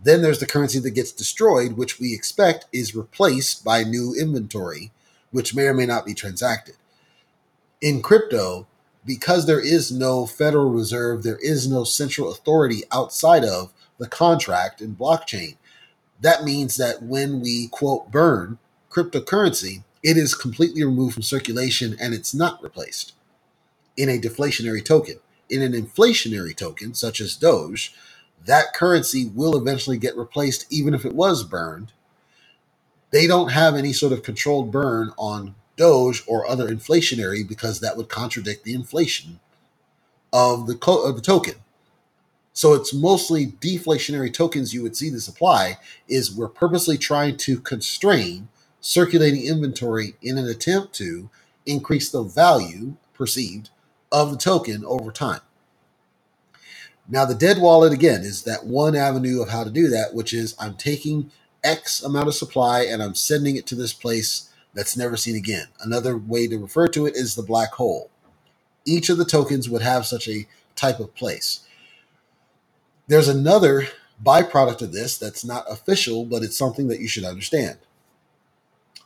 Then 0.03 0.23
there's 0.23 0.41
the 0.41 0.47
currency 0.47 0.79
that 0.81 0.91
gets 0.91 1.13
destroyed, 1.13 1.75
which 1.75 2.01
we 2.01 2.13
expect 2.13 2.67
is 2.73 2.95
replaced 2.95 3.65
by 3.65 3.85
new 3.85 4.15
inventory, 4.19 4.91
which 5.31 5.55
may 5.55 5.65
or 5.65 5.75
may 5.75 5.87
not 5.87 6.05
be 6.05 6.15
transacted. 6.15 6.75
In 7.81 8.03
crypto, 8.03 8.67
because 9.05 9.47
there 9.47 9.61
is 9.61 9.93
no 9.93 10.27
Federal 10.27 10.71
Reserve, 10.71 11.23
there 11.23 11.39
is 11.39 11.69
no 11.69 11.85
central 11.85 12.31
authority 12.31 12.83
outside 12.93 13.45
of 13.45 13.73
the 13.99 14.09
contract 14.09 14.81
and 14.81 14.99
blockchain. 14.99 15.57
That 16.21 16.45
means 16.45 16.77
that 16.77 17.03
when 17.03 17.41
we 17.41 17.69
quote 17.69 18.11
burn 18.11 18.59
cryptocurrency, 18.91 19.85
it 20.03 20.17
is 20.17 20.35
completely 20.35 20.85
removed 20.85 21.15
from 21.15 21.23
circulation 21.23 21.97
and 22.01 22.13
it's 22.13 22.35
not 22.35 22.63
replaced 22.63 23.13
in 23.97 24.09
a 24.09 24.19
deflationary 24.19 24.85
token. 24.85 25.17
In 25.49 25.63
an 25.63 25.73
inflationary 25.73 26.57
token, 26.57 26.95
such 26.95 27.21
as 27.21 27.37
Doge, 27.37 27.95
that 28.47 28.75
currency 28.75 29.27
will 29.35 29.57
eventually 29.57 29.99
get 29.99 30.17
replaced, 30.17 30.67
even 30.71 30.95
if 30.95 31.05
it 31.05 31.15
was 31.15 31.45
burned. 31.45 31.93
They 33.13 33.27
don't 33.27 33.51
have 33.53 33.77
any 33.77 33.93
sort 33.93 34.13
of 34.13 34.23
controlled 34.25 34.73
burn 34.73 35.13
on 35.19 35.55
Doge 35.77 36.25
or 36.29 36.47
other 36.49 36.69
inflationary 36.69 37.49
because 37.49 37.81
that 37.81 37.97
would 37.97 38.09
contradict 38.09 38.65
the 38.65 38.75
inflation 38.75 39.41
of 40.33 40.67
the, 40.67 40.77
co- 40.77 41.05
of 41.05 41.17
the 41.17 41.23
token. 41.23 41.57
So 42.55 42.75
it's 42.75 42.95
mostly 42.95 43.47
deflationary 43.49 44.33
tokens 44.33 44.75
you 44.75 44.83
would 44.83 44.97
see 44.97 45.11
this 45.11 45.29
apply 45.29 45.79
is 46.09 46.35
we're 46.37 46.49
purposely 46.49 46.99
trying 46.99 47.37
to 47.39 47.61
constrain 47.61 48.49
circulating 48.81 49.45
inventory 49.47 50.17
in 50.23 50.39
an 50.39 50.47
attempt 50.49 50.95
to 50.97 51.31
increase 51.67 52.11
the 52.11 52.23
value 52.25 52.97
perceived 53.15 53.71
of 54.13 54.33
the 54.33 54.39
token 54.39 54.85
over 54.87 55.13
time. 55.13 55.41
Now, 57.13 57.27
the 57.27 57.35
dead 57.35 57.59
wallet 57.59 57.93
again 57.93 58.23
is 58.23 58.45
that 58.45 58.65
one 58.65 58.97
avenue 58.97 59.43
of 59.43 59.51
how 59.51 59.65
to 59.65 59.71
do 59.71 59.87
that, 59.89 60.15
which 60.15 60.33
is 60.33 60.57
I'm 60.59 60.77
taking 60.77 61.31
X 61.63 62.03
amount 62.03 62.29
of 62.29 62.35
supply 62.35 62.85
and 62.85 63.03
I'm 63.03 63.15
sending 63.15 63.55
it 63.55 63.67
to 63.67 63.75
this 63.75 63.93
place 63.93 64.49
that's 64.73 64.97
never 64.97 65.19
seen 65.19 65.37
again. 65.37 65.67
Another 65.79 66.17
way 66.17 66.47
to 66.49 66.57
refer 66.59 66.89
to 66.89 67.05
it 67.05 67.15
is 67.15 67.35
the 67.35 67.43
black 67.43 67.75
hole. 67.75 68.11
Each 68.87 69.11
of 69.11 69.19
the 69.19 69.27
tokens 69.27 69.69
would 69.69 69.83
have 69.83 70.07
such 70.07 70.27
a 70.27 70.47
type 70.75 71.01
of 71.01 71.15
place. 71.15 71.61
There's 73.09 73.29
another 73.29 73.89
byproduct 74.25 74.81
of 74.81 74.95
this 74.95 75.19
that's 75.19 75.45
not 75.45 75.71
official, 75.71 76.25
but 76.25 76.43
it's 76.43 76.57
something 76.57 76.89
that 76.89 77.01
you 77.01 77.09
should 77.09 77.25
understand. 77.25 77.77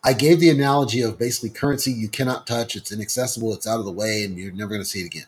I 0.04 0.12
gave 0.12 0.38
the 0.38 0.50
analogy 0.50 1.02
of 1.02 1.18
basically 1.18 1.50
currency 1.50 1.90
you 1.90 2.08
cannot 2.08 2.46
touch, 2.46 2.76
it's 2.76 2.92
inaccessible, 2.92 3.52
it's 3.52 3.66
out 3.66 3.80
of 3.80 3.84
the 3.84 3.90
way, 3.90 4.22
and 4.22 4.38
you're 4.38 4.52
never 4.52 4.68
going 4.68 4.80
to 4.82 4.88
see 4.88 5.00
it 5.00 5.06
again. 5.06 5.26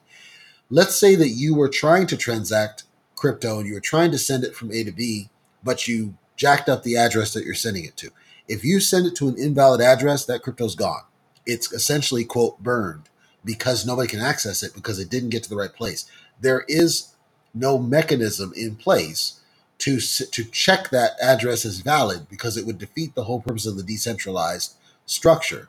Let's 0.70 0.96
say 0.96 1.14
that 1.16 1.30
you 1.30 1.54
were 1.54 1.68
trying 1.70 2.06
to 2.08 2.16
transact 2.16 2.84
crypto 3.14 3.58
and 3.58 3.66
you 3.66 3.74
were 3.74 3.80
trying 3.80 4.10
to 4.10 4.18
send 4.18 4.44
it 4.44 4.54
from 4.54 4.70
A 4.72 4.84
to 4.84 4.92
B, 4.92 5.30
but 5.64 5.88
you 5.88 6.16
jacked 6.36 6.68
up 6.68 6.82
the 6.82 6.96
address 6.96 7.32
that 7.32 7.44
you're 7.44 7.54
sending 7.54 7.84
it 7.84 7.96
to. 7.98 8.10
If 8.48 8.64
you 8.64 8.80
send 8.80 9.06
it 9.06 9.16
to 9.16 9.28
an 9.28 9.38
invalid 9.38 9.80
address, 9.80 10.26
that 10.26 10.42
crypto's 10.42 10.74
gone. 10.74 11.02
It's 11.46 11.72
essentially, 11.72 12.24
quote, 12.24 12.62
burned 12.62 13.08
because 13.44 13.86
nobody 13.86 14.08
can 14.08 14.20
access 14.20 14.62
it 14.62 14.74
because 14.74 14.98
it 14.98 15.08
didn't 15.10 15.30
get 15.30 15.42
to 15.44 15.48
the 15.48 15.56
right 15.56 15.72
place. 15.72 16.10
There 16.40 16.64
is 16.68 17.14
no 17.54 17.78
mechanism 17.78 18.52
in 18.54 18.76
place 18.76 19.40
to 19.78 19.98
to 20.00 20.44
check 20.44 20.90
that 20.90 21.12
address 21.22 21.64
is 21.64 21.80
valid 21.80 22.28
because 22.28 22.56
it 22.56 22.66
would 22.66 22.78
defeat 22.78 23.14
the 23.14 23.24
whole 23.24 23.40
purpose 23.40 23.66
of 23.66 23.76
the 23.76 23.82
decentralized 23.82 24.74
structure. 25.06 25.68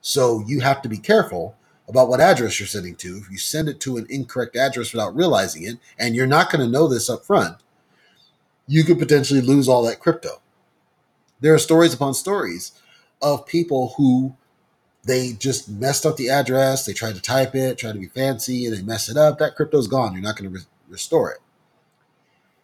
So 0.00 0.42
you 0.46 0.60
have 0.60 0.80
to 0.82 0.88
be 0.88 0.98
careful 0.98 1.56
about 1.88 2.08
what 2.08 2.20
address 2.20 2.60
you're 2.60 2.66
sending 2.66 2.94
to. 2.96 3.16
If 3.16 3.30
you 3.30 3.38
send 3.38 3.68
it 3.68 3.80
to 3.80 3.96
an 3.96 4.06
incorrect 4.10 4.56
address 4.56 4.92
without 4.92 5.16
realizing 5.16 5.62
it, 5.62 5.78
and 5.98 6.14
you're 6.14 6.26
not 6.26 6.50
going 6.50 6.64
to 6.64 6.70
know 6.70 6.86
this 6.86 7.08
up 7.08 7.24
front, 7.24 7.56
you 8.66 8.84
could 8.84 8.98
potentially 8.98 9.40
lose 9.40 9.68
all 9.68 9.82
that 9.84 10.00
crypto. 10.00 10.42
There 11.40 11.54
are 11.54 11.58
stories 11.58 11.94
upon 11.94 12.14
stories 12.14 12.72
of 13.22 13.46
people 13.46 13.94
who 13.96 14.36
they 15.04 15.32
just 15.32 15.70
messed 15.70 16.04
up 16.04 16.16
the 16.16 16.28
address, 16.28 16.84
they 16.84 16.92
tried 16.92 17.14
to 17.14 17.22
type 17.22 17.54
it, 17.54 17.78
tried 17.78 17.92
to 17.92 17.98
be 17.98 18.08
fancy, 18.08 18.66
and 18.66 18.76
they 18.76 18.82
mess 18.82 19.08
it 19.08 19.16
up. 19.16 19.38
That 19.38 19.56
crypto's 19.56 19.88
gone. 19.88 20.12
You're 20.12 20.22
not 20.22 20.36
going 20.36 20.52
to 20.52 20.58
re- 20.58 20.66
restore 20.88 21.30
it. 21.30 21.38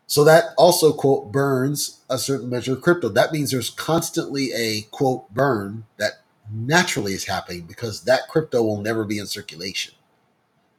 So 0.06 0.24
that 0.24 0.52
also, 0.58 0.92
quote, 0.92 1.32
burns 1.32 2.00
a 2.10 2.18
certain 2.18 2.50
measure 2.50 2.74
of 2.74 2.82
crypto. 2.82 3.08
That 3.08 3.32
means 3.32 3.50
there's 3.50 3.70
constantly 3.70 4.52
a, 4.52 4.82
quote, 4.90 5.32
burn 5.32 5.84
that 5.96 6.23
naturally 6.52 7.12
is 7.12 7.26
happening 7.26 7.62
because 7.62 8.02
that 8.04 8.28
crypto 8.28 8.62
will 8.62 8.80
never 8.80 9.04
be 9.04 9.18
in 9.18 9.26
circulation, 9.26 9.94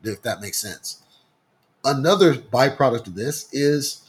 if 0.03 0.21
that 0.21 0.41
makes 0.41 0.59
sense. 0.59 1.01
Another 1.83 2.33
byproduct 2.33 3.07
of 3.07 3.15
this 3.15 3.47
is 3.53 4.01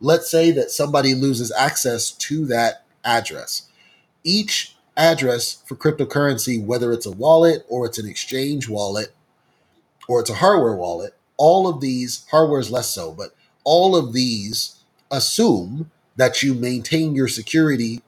let's 0.00 0.30
say 0.30 0.50
that 0.52 0.70
somebody 0.70 1.14
loses 1.14 1.52
access 1.52 2.10
to 2.10 2.46
that 2.46 2.84
address. 3.04 3.68
Each 4.24 4.76
address 4.96 5.62
for 5.66 5.76
cryptocurrency, 5.76 6.64
whether 6.64 6.92
it's 6.92 7.06
a 7.06 7.12
wallet 7.12 7.64
or 7.68 7.86
it's 7.86 7.98
an 7.98 8.08
exchange 8.08 8.68
wallet 8.68 9.14
or 10.08 10.20
it's 10.20 10.30
a 10.30 10.34
hardware 10.34 10.76
wallet, 10.76 11.14
all 11.36 11.68
of 11.68 11.80
these, 11.80 12.26
hardware 12.30 12.60
is 12.60 12.70
less 12.70 12.88
so, 12.90 13.12
but 13.12 13.34
all 13.64 13.94
of 13.96 14.12
these 14.12 14.80
assume 15.10 15.90
that 16.16 16.42
you 16.42 16.54
maintain 16.54 17.14
your 17.14 17.28
security 17.28 18.02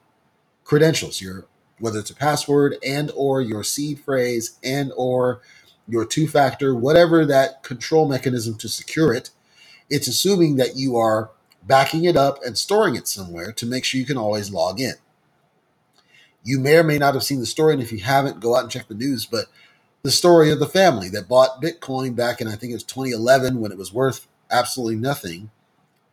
credentials, 0.63 1.21
your 1.21 1.45
whether 1.79 1.99
it's 1.99 2.09
a 2.09 2.15
password 2.15 2.75
and 2.85 3.11
or 3.15 3.41
your 3.41 3.63
seed 3.63 3.99
phrase 3.99 4.57
and 4.63 4.91
or 4.95 5.41
your 5.87 6.05
two 6.05 6.27
factor, 6.27 6.75
whatever 6.75 7.25
that 7.25 7.63
control 7.63 8.07
mechanism 8.07 8.57
to 8.57 8.69
secure 8.69 9.13
it, 9.13 9.31
it's 9.89 10.07
assuming 10.07 10.57
that 10.57 10.75
you 10.75 10.97
are 10.97 11.31
backing 11.63 12.05
it 12.05 12.15
up 12.15 12.39
and 12.45 12.57
storing 12.57 12.95
it 12.95 13.07
somewhere 13.07 13.51
to 13.51 13.65
make 13.65 13.85
sure 13.85 13.99
you 13.99 14.05
can 14.05 14.17
always 14.17 14.51
log 14.51 14.79
in. 14.79 14.95
You 16.43 16.59
may 16.59 16.77
or 16.77 16.83
may 16.83 16.97
not 16.97 17.15
have 17.15 17.23
seen 17.23 17.39
the 17.39 17.45
story, 17.45 17.73
and 17.73 17.81
if 17.81 17.91
you 17.91 17.99
haven't, 17.99 18.39
go 18.39 18.55
out 18.55 18.63
and 18.63 18.71
check 18.71 18.87
the 18.87 18.95
news. 18.95 19.25
But 19.25 19.45
the 20.03 20.11
story 20.11 20.51
of 20.51 20.59
the 20.59 20.67
family 20.67 21.09
that 21.09 21.27
bought 21.27 21.61
Bitcoin 21.61 22.15
back 22.15 22.41
in, 22.41 22.47
I 22.47 22.55
think 22.55 22.71
it 22.71 22.75
was 22.75 22.83
2011 22.83 23.59
when 23.59 23.71
it 23.71 23.77
was 23.77 23.93
worth 23.93 24.27
absolutely 24.49 24.95
nothing. 24.95 25.51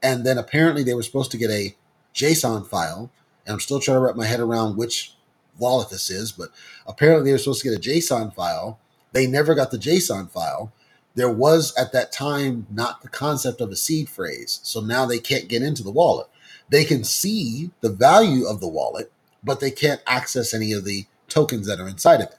And 0.02 0.26
then 0.26 0.38
apparently 0.38 0.82
they 0.82 0.94
were 0.94 1.02
supposed 1.02 1.30
to 1.32 1.38
get 1.38 1.50
a 1.50 1.76
JSON 2.14 2.66
file. 2.66 3.10
And 3.46 3.54
I'm 3.54 3.60
still 3.60 3.80
trying 3.80 3.96
to 3.96 4.00
wrap 4.00 4.16
my 4.16 4.26
head 4.26 4.40
around 4.40 4.76
which 4.76 5.15
wallet 5.58 5.90
this 5.90 6.10
is, 6.10 6.32
but 6.32 6.50
apparently 6.86 7.26
they 7.30 7.32
were 7.32 7.38
supposed 7.38 7.62
to 7.62 7.70
get 7.70 7.78
a 7.78 7.90
JSON 7.90 8.34
file. 8.34 8.78
They 9.12 9.26
never 9.26 9.54
got 9.54 9.70
the 9.70 9.78
JSON 9.78 10.30
file. 10.30 10.72
There 11.14 11.30
was 11.32 11.74
at 11.76 11.92
that 11.92 12.12
time 12.12 12.66
not 12.70 13.02
the 13.02 13.08
concept 13.08 13.60
of 13.60 13.70
a 13.70 13.76
seed 13.76 14.08
phrase. 14.08 14.60
So 14.62 14.80
now 14.80 15.06
they 15.06 15.18
can't 15.18 15.48
get 15.48 15.62
into 15.62 15.82
the 15.82 15.90
wallet. 15.90 16.28
They 16.68 16.84
can 16.84 17.04
see 17.04 17.70
the 17.80 17.88
value 17.88 18.46
of 18.46 18.60
the 18.60 18.68
wallet, 18.68 19.12
but 19.42 19.60
they 19.60 19.70
can't 19.70 20.02
access 20.06 20.52
any 20.52 20.72
of 20.72 20.84
the 20.84 21.06
tokens 21.28 21.66
that 21.66 21.80
are 21.80 21.88
inside 21.88 22.20
of 22.20 22.28
it. 22.28 22.38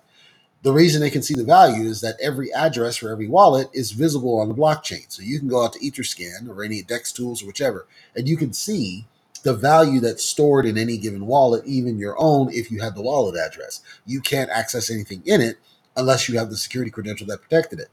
The 0.63 0.73
reason 0.73 1.01
they 1.01 1.09
can 1.09 1.21
see 1.21 1.35
the 1.35 1.43
value 1.43 1.83
is 1.83 2.01
that 2.01 2.19
every 2.21 2.53
address 2.53 2.97
for 2.97 3.09
every 3.09 3.27
wallet 3.27 3.69
is 3.73 3.91
visible 3.91 4.39
on 4.39 4.49
the 4.49 4.55
blockchain. 4.55 5.05
So 5.09 5.21
you 5.21 5.39
can 5.39 5.47
go 5.47 5.63
out 5.63 5.73
to 5.73 5.79
Etherscan 5.79 6.49
or 6.49 6.63
any 6.63 6.81
DEX 6.81 7.11
tools 7.11 7.43
or 7.43 7.47
whichever, 7.47 7.87
and 8.15 8.27
you 8.27 8.37
can 8.37 8.53
see 8.53 9.05
the 9.37 9.53
value 9.53 9.99
that's 9.99 10.25
stored 10.25 10.65
in 10.65 10.77
any 10.77 10.97
given 10.97 11.25
wallet, 11.25 11.65
even 11.65 11.97
your 11.97 12.15
own, 12.17 12.51
if 12.51 12.71
you 12.71 12.81
have 12.81 12.95
the 12.95 13.01
wallet 13.01 13.35
address. 13.35 13.81
You 14.05 14.21
can't 14.21 14.49
access 14.49 14.89
anything 14.89 15.21
in 15.25 15.41
it 15.41 15.57
unless 15.95 16.29
you 16.29 16.37
have 16.37 16.49
the 16.49 16.57
security 16.57 16.91
credential 16.91 17.27
that 17.27 17.41
protected 17.41 17.79
it. 17.79 17.89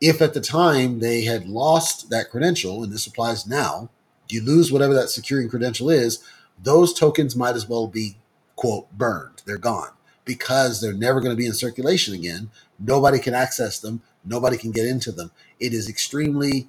If 0.00 0.20
at 0.20 0.34
the 0.34 0.40
time 0.40 1.00
they 1.00 1.22
had 1.22 1.46
lost 1.46 2.10
that 2.10 2.30
credential, 2.30 2.82
and 2.82 2.92
this 2.92 3.06
applies 3.06 3.46
now, 3.46 3.90
you 4.28 4.42
lose 4.42 4.72
whatever 4.72 4.94
that 4.94 5.10
securing 5.10 5.48
credential 5.48 5.90
is, 5.90 6.24
those 6.62 6.94
tokens 6.94 7.36
might 7.36 7.54
as 7.54 7.68
well 7.68 7.86
be 7.86 8.16
quote, 8.56 8.90
burned. 8.92 9.42
They're 9.44 9.58
gone 9.58 9.90
because 10.24 10.80
they're 10.80 10.92
never 10.92 11.20
going 11.20 11.32
to 11.32 11.36
be 11.36 11.46
in 11.46 11.52
circulation 11.52 12.14
again. 12.14 12.50
Nobody 12.78 13.18
can 13.18 13.34
access 13.34 13.78
them. 13.78 14.02
Nobody 14.24 14.56
can 14.56 14.70
get 14.70 14.86
into 14.86 15.12
them. 15.12 15.30
It 15.60 15.72
is 15.74 15.88
extremely, 15.88 16.68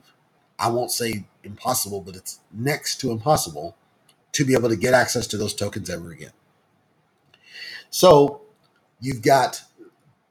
I 0.60 0.70
won't 0.70 0.92
say 0.92 1.26
impossible, 1.44 2.02
but 2.02 2.16
it's 2.16 2.40
next 2.52 2.98
to 3.02 3.12
impossible 3.12 3.76
to 4.36 4.46
be 4.46 4.54
able 4.54 4.70
to 4.70 4.76
get 4.76 4.94
access 4.94 5.28
to 5.28 5.38
those 5.38 5.54
tokens 5.54 5.90
ever 5.90 6.12
again. 6.12 6.32
So 7.90 8.42
you've 9.00 9.22
got 9.22 9.64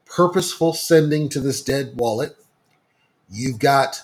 purposeful 0.05 0.73
sending 0.73 1.27
to 1.29 1.39
this 1.39 1.63
dead 1.63 1.93
wallet. 1.95 2.37
You've 3.29 3.57
got 3.59 4.03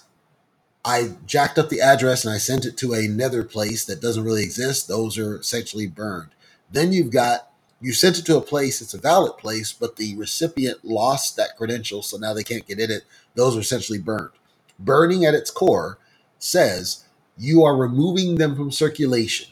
I 0.84 1.12
jacked 1.28 1.60
up 1.60 1.70
the 1.70 1.82
address 1.82 2.26
and 2.26 2.34
I 2.34 2.40
sent 2.40 2.66
it 2.66 2.76
to 2.78 2.94
another 2.94 3.44
place 3.44 3.86
that 3.86 4.02
doesn't 4.02 4.24
really 4.24 4.42
exist. 4.44 4.88
Those 4.88 5.20
are 5.20 5.38
essentially 5.38 5.86
burned. 5.86 6.32
Then 6.72 6.92
you've 6.92 7.12
got 7.12 7.52
you 7.80 7.94
sent 7.94 8.18
it 8.18 8.26
to 8.26 8.38
a 8.38 8.42
place, 8.42 8.82
it's 8.82 8.96
a 8.96 9.00
valid 9.00 9.38
place, 9.38 9.74
but 9.74 9.98
the 9.98 10.16
recipient 10.16 10.84
lost 10.84 11.36
that 11.36 11.58
credential, 11.58 12.02
so 12.04 12.18
now 12.18 12.34
they 12.34 12.44
can't 12.44 12.68
get 12.68 12.80
in 12.80 12.92
it. 12.92 13.04
Those 13.36 13.56
are 13.56 13.62
essentially 13.62 14.00
burned. 14.00 14.32
Burning 14.80 15.26
at 15.26 15.36
its 15.36 15.52
core 15.52 16.00
says 16.40 17.06
you 17.38 17.64
are 17.64 17.76
removing 17.78 18.36
them 18.36 18.56
from 18.56 18.72
circulation. 18.72 19.51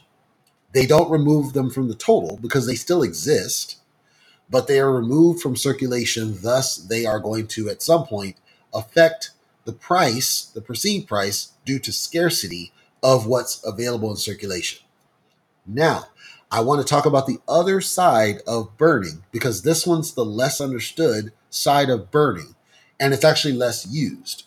They 0.73 0.85
don't 0.85 1.11
remove 1.11 1.53
them 1.53 1.69
from 1.69 1.87
the 1.87 1.95
total 1.95 2.37
because 2.41 2.67
they 2.67 2.75
still 2.75 3.03
exist, 3.03 3.77
but 4.49 4.67
they 4.67 4.79
are 4.79 4.93
removed 4.93 5.41
from 5.41 5.55
circulation. 5.55 6.37
Thus, 6.41 6.77
they 6.77 7.05
are 7.05 7.19
going 7.19 7.47
to, 7.47 7.69
at 7.69 7.81
some 7.81 8.05
point, 8.05 8.37
affect 8.73 9.31
the 9.65 9.73
price, 9.73 10.45
the 10.45 10.61
perceived 10.61 11.07
price, 11.07 11.53
due 11.65 11.79
to 11.79 11.91
scarcity 11.91 12.71
of 13.03 13.27
what's 13.27 13.63
available 13.65 14.11
in 14.11 14.17
circulation. 14.17 14.79
Now, 15.65 16.07
I 16.51 16.61
want 16.61 16.81
to 16.81 16.87
talk 16.87 17.05
about 17.05 17.27
the 17.27 17.39
other 17.47 17.81
side 17.81 18.41
of 18.47 18.75
burning 18.77 19.23
because 19.31 19.61
this 19.61 19.85
one's 19.85 20.13
the 20.13 20.25
less 20.25 20.59
understood 20.59 21.31
side 21.49 21.89
of 21.89 22.11
burning 22.11 22.55
and 22.99 23.13
it's 23.13 23.23
actually 23.23 23.53
less 23.53 23.87
used. 23.87 24.45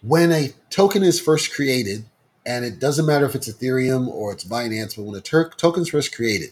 When 0.00 0.32
a 0.32 0.54
token 0.70 1.02
is 1.02 1.20
first 1.20 1.52
created, 1.52 2.06
and 2.46 2.64
it 2.64 2.80
doesn't 2.80 3.06
matter 3.06 3.26
if 3.26 3.34
it's 3.34 3.50
Ethereum 3.50 4.08
or 4.08 4.32
it's 4.32 4.44
Binance, 4.44 4.96
but 4.96 5.04
when 5.04 5.16
a 5.16 5.20
ter- 5.22 5.50
token's 5.50 5.90
first 5.90 6.14
created, 6.14 6.50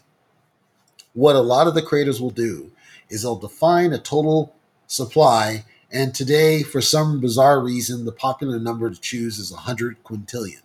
what 1.15 1.37
a 1.37 1.41
lot 1.41 1.67
of 1.69 1.75
the 1.75 1.83
creators 1.83 2.21
will 2.21 2.31
do 2.31 2.73
is 3.11 3.23
they'll 3.23 3.37
define 3.37 3.93
a 3.93 3.99
total 3.99 4.55
supply. 4.87 5.65
And 5.93 6.15
today, 6.15 6.63
for 6.63 6.81
some 6.81 7.21
bizarre 7.21 7.61
reason, 7.63 8.05
the 8.07 8.13
popular 8.13 8.61
number 8.61 8.91
to 8.91 9.01
choose 9.01 9.39
is 9.39 9.53
100 9.53 10.05
quintillion 10.05 10.61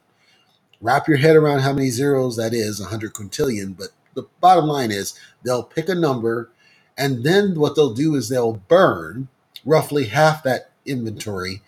wrap 0.82 1.08
your 1.08 1.18
head 1.18 1.36
around 1.36 1.62
how 1.62 1.74
many 1.74 1.90
zeros 1.90 2.38
that 2.38 2.54
is 2.54 2.80
100 2.82 3.14
quintillion 3.14 3.78
but 3.78 3.90
the 4.16 4.24
bottom 4.42 4.66
line 4.68 4.92
is 4.92 5.20
they'll 5.44 5.64
pick 5.64 5.90
a 5.90 5.96
number 5.96 6.52
and 6.98 7.24
then 7.24 7.56
what 7.60 7.76
they'll 7.76 7.94
do 7.94 8.16
is 8.16 8.30
they'll 8.30 8.62
burn 8.70 9.28
roughly 9.66 10.06
half 10.06 10.44
that 10.44 10.72
inventory 10.86 11.62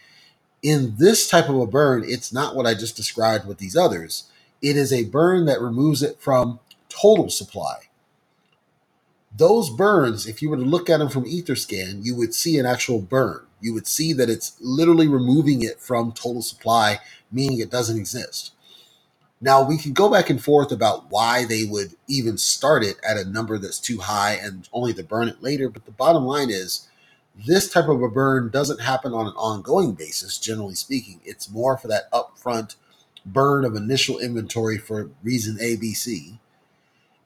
in 0.64 0.96
this 0.98 1.30
type 1.30 1.50
of 1.50 1.58
a 1.58 1.68
burn 1.68 2.04
it's 2.06 2.34
not 2.34 2.56
what 2.56 2.66
i 2.68 2.74
just 2.74 2.96
described 2.98 3.48
with 3.48 3.58
these 3.60 3.76
others. 3.78 4.26
It 4.62 4.76
is 4.78 4.92
a 4.94 5.06
burn 5.06 5.46
that 5.46 5.62
removes 5.62 6.04
it 6.04 6.20
from 6.20 6.60
total 6.90 7.30
supply. 7.30 7.90
Those 9.36 9.70
burns 9.70 10.28
if 10.28 10.42
you 10.42 10.50
were 10.50 10.58
to 10.58 10.64
look 10.64 10.90
at 10.90 11.00
them 11.00 11.10
from 11.10 11.26
etherscan 11.26 12.04
you 12.06 12.16
would 12.16 12.34
see 12.34 12.58
an 12.60 12.66
actual 12.66 13.02
burn. 13.02 13.46
You 13.62 13.74
would 13.74 13.88
see 13.88 14.14
that 14.14 14.30
it's 14.30 14.58
literally 14.62 15.08
removing 15.08 15.64
it 15.64 15.80
from 15.80 16.12
total 16.14 16.42
supply 16.42 17.00
meaning 17.32 17.60
it 17.60 17.72
doesn't 17.72 17.98
exist. 17.98 18.54
Now 19.42 19.64
we 19.64 19.78
can 19.78 19.94
go 19.94 20.10
back 20.10 20.30
and 20.30 20.44
forth 20.44 20.72
about 20.72 21.12
why 21.12 21.46
they 21.46 21.64
would 21.66 21.94
even 22.08 22.38
start 22.38 22.84
it 22.84 22.98
at 23.08 23.18
a 23.18 23.30
number 23.30 23.58
that's 23.60 23.80
too 23.80 24.00
high 24.00 24.34
and 24.34 24.68
only 24.74 24.94
to 24.94 25.04
burn 25.04 25.30
it 25.30 25.44
later. 25.44 25.70
But 25.70 25.86
the 25.86 25.92
bottom 25.92 26.26
line 26.26 26.50
is 26.50 26.88
this 27.46 27.70
type 27.70 27.88
of 27.88 28.02
a 28.02 28.10
burn 28.10 28.50
doesn't 28.50 28.82
happen 28.82 29.14
on 29.14 29.28
an 29.28 29.34
ongoing 29.34 29.94
basis, 29.94 30.38
generally 30.38 30.76
speaking. 30.76 31.22
It's 31.24 31.50
more 31.50 31.78
for 31.78 31.88
that 31.88 32.12
upfront 32.12 32.76
burn 33.26 33.66
of 33.66 33.76
initial 33.76 34.18
inventory 34.20 34.78
for 34.78 35.12
reason 35.24 35.58
A, 35.62 35.76
B, 35.76 35.94
C. 35.94 36.40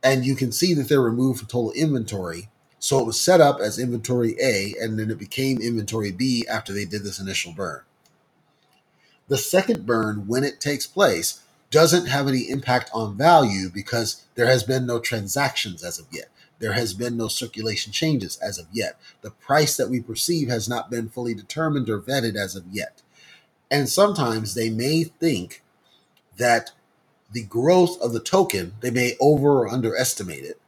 And 0.03 0.25
you 0.25 0.35
can 0.35 0.51
see 0.51 0.73
that 0.73 0.89
they're 0.89 1.01
removed 1.01 1.39
from 1.39 1.47
total 1.47 1.71
inventory. 1.73 2.49
So 2.79 2.99
it 2.99 3.05
was 3.05 3.19
set 3.19 3.39
up 3.39 3.59
as 3.59 3.77
inventory 3.77 4.35
A, 4.41 4.73
and 4.81 4.97
then 4.97 5.11
it 5.11 5.19
became 5.19 5.61
inventory 5.61 6.11
B 6.11 6.45
after 6.49 6.73
they 6.73 6.85
did 6.85 7.03
this 7.03 7.19
initial 7.19 7.53
burn. 7.53 7.81
The 9.27 9.37
second 9.37 9.85
burn, 9.85 10.27
when 10.27 10.43
it 10.43 10.59
takes 10.59 10.87
place, 10.87 11.41
doesn't 11.69 12.07
have 12.07 12.27
any 12.27 12.49
impact 12.49 12.89
on 12.93 13.15
value 13.15 13.69
because 13.69 14.25
there 14.35 14.47
has 14.47 14.63
been 14.63 14.85
no 14.85 14.99
transactions 14.99 15.83
as 15.83 15.99
of 15.99 16.07
yet. 16.11 16.27
There 16.61 16.73
has 16.73 16.93
been 16.93 17.17
no 17.17 17.27
circulation 17.27 17.91
changes 17.91 18.37
as 18.37 18.59
of 18.59 18.67
yet. 18.71 18.99
The 19.23 19.31
price 19.31 19.75
that 19.77 19.89
we 19.89 19.99
perceive 19.99 20.47
has 20.47 20.69
not 20.69 20.91
been 20.91 21.09
fully 21.09 21.33
determined 21.33 21.89
or 21.89 21.99
vetted 21.99 22.35
as 22.35 22.55
of 22.55 22.65
yet. 22.71 23.01
And 23.71 23.89
sometimes 23.89 24.53
they 24.53 24.69
may 24.69 25.03
think 25.03 25.63
that 26.37 26.71
the 27.31 27.43
growth 27.43 27.99
of 27.99 28.13
the 28.13 28.19
token, 28.19 28.73
they 28.81 28.91
may 28.91 29.17
over 29.19 29.61
or 29.61 29.69
underestimate 29.69 30.43
it. 30.43 30.61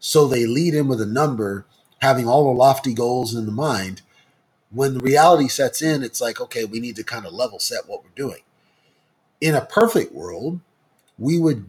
So 0.00 0.26
they 0.26 0.46
lead 0.46 0.74
in 0.74 0.88
with 0.88 1.00
a 1.00 1.06
number 1.06 1.64
having 1.98 2.26
all 2.26 2.44
the 2.44 2.58
lofty 2.58 2.92
goals 2.92 3.32
in 3.32 3.46
the 3.46 3.52
mind. 3.52 4.02
When 4.72 4.94
the 4.94 5.00
reality 5.00 5.46
sets 5.46 5.80
in, 5.80 6.02
it's 6.02 6.20
like, 6.20 6.40
okay, 6.40 6.64
we 6.64 6.80
need 6.80 6.96
to 6.96 7.04
kind 7.04 7.24
of 7.24 7.32
level 7.32 7.60
set 7.60 7.86
what 7.88 8.02
we're 8.02 8.10
doing. 8.16 8.42
In 9.40 9.54
a 9.54 9.64
perfect 9.64 10.12
world, 10.12 10.58
we 11.18 11.38
would 11.38 11.66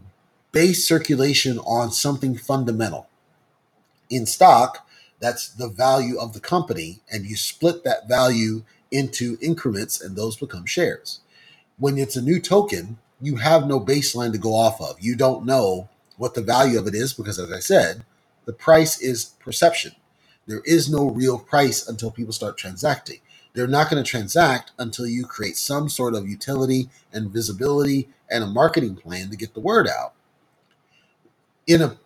base 0.50 0.86
circulation 0.86 1.60
on 1.60 1.92
something 1.92 2.36
fundamental 2.36 3.08
in 4.10 4.26
stock, 4.26 4.88
that's 5.20 5.48
the 5.48 5.68
value 5.68 6.18
of 6.18 6.32
the 6.32 6.40
company, 6.40 7.00
and 7.10 7.26
you 7.26 7.36
split 7.36 7.84
that 7.84 8.08
value 8.08 8.62
into 8.90 9.36
increments, 9.40 10.00
and 10.00 10.16
those 10.16 10.36
become 10.36 10.66
shares. 10.66 11.20
When 11.78 11.98
it's 11.98 12.16
a 12.16 12.22
new 12.22 12.40
token, 12.40 12.98
you 13.20 13.36
have 13.36 13.66
no 13.66 13.80
baseline 13.80 14.32
to 14.32 14.38
go 14.38 14.54
off 14.54 14.80
of. 14.80 14.96
You 15.00 15.16
don't 15.16 15.44
know 15.44 15.88
what 16.16 16.34
the 16.34 16.42
value 16.42 16.78
of 16.78 16.86
it 16.86 16.94
is 16.94 17.12
because, 17.12 17.38
as 17.38 17.52
I 17.52 17.60
said, 17.60 18.04
the 18.44 18.52
price 18.52 19.00
is 19.00 19.24
perception. 19.40 19.92
There 20.46 20.62
is 20.64 20.90
no 20.90 21.10
real 21.10 21.38
price 21.38 21.86
until 21.86 22.10
people 22.10 22.32
start 22.32 22.56
transacting. 22.56 23.18
They're 23.52 23.66
not 23.66 23.90
going 23.90 24.02
to 24.02 24.08
transact 24.08 24.72
until 24.78 25.06
you 25.06 25.26
create 25.26 25.56
some 25.56 25.88
sort 25.88 26.14
of 26.14 26.28
utility 26.28 26.88
and 27.12 27.30
visibility 27.30 28.08
and 28.30 28.44
a 28.44 28.46
marketing 28.46 28.96
plan 28.96 29.30
to 29.30 29.36
get 29.36 29.54
the 29.54 29.60
word 29.60 29.88
out. 29.88 30.14
In 31.66 31.82
a 31.82 31.98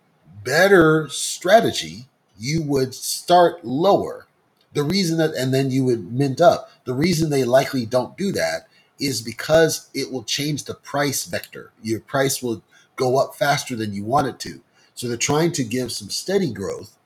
better 0.43 1.07
strategy, 1.09 2.07
you 2.37 2.63
would 2.63 2.93
start 2.93 3.63
lower. 3.65 4.27
The 4.73 4.83
reason 4.83 5.17
that, 5.19 5.33
and 5.35 5.53
then 5.53 5.71
you 5.71 5.83
would 5.85 6.11
mint 6.11 6.41
up. 6.41 6.69
The 6.85 6.93
reason 6.93 7.29
they 7.29 7.43
likely 7.43 7.85
don't 7.85 8.17
do 8.17 8.31
that 8.33 8.67
is 8.99 9.21
because 9.21 9.89
it 9.93 10.11
will 10.11 10.23
change 10.23 10.63
the 10.65 10.73
price 10.73 11.25
vector. 11.25 11.71
Your 11.81 11.99
price 11.99 12.41
will 12.41 12.63
go 12.95 13.17
up 13.17 13.35
faster 13.35 13.75
than 13.75 13.93
you 13.93 14.03
want 14.03 14.27
it 14.27 14.39
to. 14.41 14.61
So 14.95 15.07
they're 15.07 15.17
trying 15.17 15.51
to 15.53 15.63
give 15.63 15.91
some 15.91 16.09
steady 16.09 16.51
growth 16.51 16.97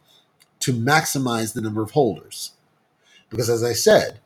to 0.60 0.74
maximize 0.74 1.54
the 1.54 1.62
number 1.62 1.82
of 1.82 1.92
holders. 1.92 2.52
Because 3.30 3.50
as 3.50 3.64
I 3.64 3.74
said, 3.74 4.20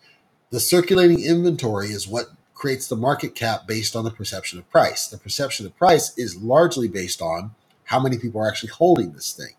the 0.50 0.60
circulating 0.60 1.24
inventory 1.24 1.90
is 1.90 2.08
what 2.08 2.32
creates 2.54 2.88
the 2.88 2.96
market 2.96 3.36
cap 3.36 3.68
based 3.68 3.96
on 3.96 4.04
the 4.04 4.12
perception 4.12 4.60
of 4.60 4.70
price. 4.70 5.08
The 5.08 5.18
perception 5.18 5.66
of 5.66 5.78
price 5.78 6.18
is 6.18 6.38
largely 6.38 6.88
based 6.88 7.22
on 7.22 7.56
how 7.92 8.00
many 8.00 8.18
people 8.18 8.40
are 8.40 8.48
actually 8.48 8.70
holding 8.70 9.12
this 9.12 9.34
thing. 9.34 9.54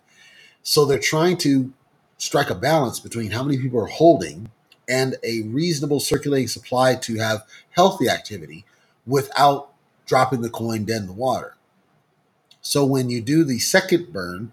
So 0.63 0.87
they're 0.87 0.99
trying 0.99 1.37
to 1.39 1.71
strike 2.17 2.49
a 2.49 2.55
balance 2.55 2.99
between 2.99 3.31
how 3.31 3.43
many 3.43 3.59
people 3.59 3.79
are 3.79 3.87
holding 3.87 4.51
and 4.89 5.17
a 5.23 5.43
reasonable 5.43 6.01
circulating 6.01 6.49
supply 6.49 6.95
to 6.95 7.19
have 7.19 7.45
healthy 7.73 8.09
activity 8.09 8.65
without 9.07 9.71
dropping 10.07 10.41
the 10.41 10.49
coin 10.49 10.85
dead 10.85 11.03
in 11.03 11.07
the 11.09 11.13
water. 11.13 11.57
So 12.63 12.87
when 12.87 13.11
you 13.11 13.21
do 13.21 13.45
the 13.45 13.59
second 13.59 14.15
burn, 14.15 14.53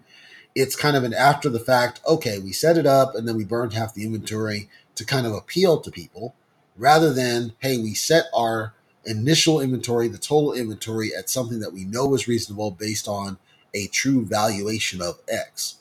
it's 0.54 0.76
kind 0.76 0.94
of 0.94 1.02
an 1.02 1.14
after 1.14 1.48
the 1.48 1.58
fact, 1.58 2.00
okay, 2.06 2.38
we 2.38 2.52
set 2.52 2.76
it 2.76 2.86
up 2.86 3.14
and 3.14 3.26
then 3.26 3.36
we 3.36 3.44
burned 3.44 3.72
half 3.72 3.94
the 3.94 4.04
inventory 4.04 4.68
to 4.96 5.06
kind 5.06 5.26
of 5.26 5.32
appeal 5.32 5.80
to 5.80 5.90
people 5.90 6.34
rather 6.76 7.14
than, 7.14 7.54
hey, 7.60 7.78
we 7.78 7.94
set 7.94 8.24
our 8.34 8.74
initial 9.06 9.58
inventory, 9.58 10.08
the 10.08 10.18
total 10.18 10.52
inventory, 10.52 11.12
at 11.16 11.30
something 11.30 11.60
that 11.60 11.72
we 11.72 11.84
know 11.84 12.12
is 12.14 12.28
reasonable 12.28 12.70
based 12.70 13.08
on 13.08 13.38
a 13.74 13.86
true 13.88 14.24
valuation 14.24 15.00
of 15.02 15.20
X. 15.28 15.76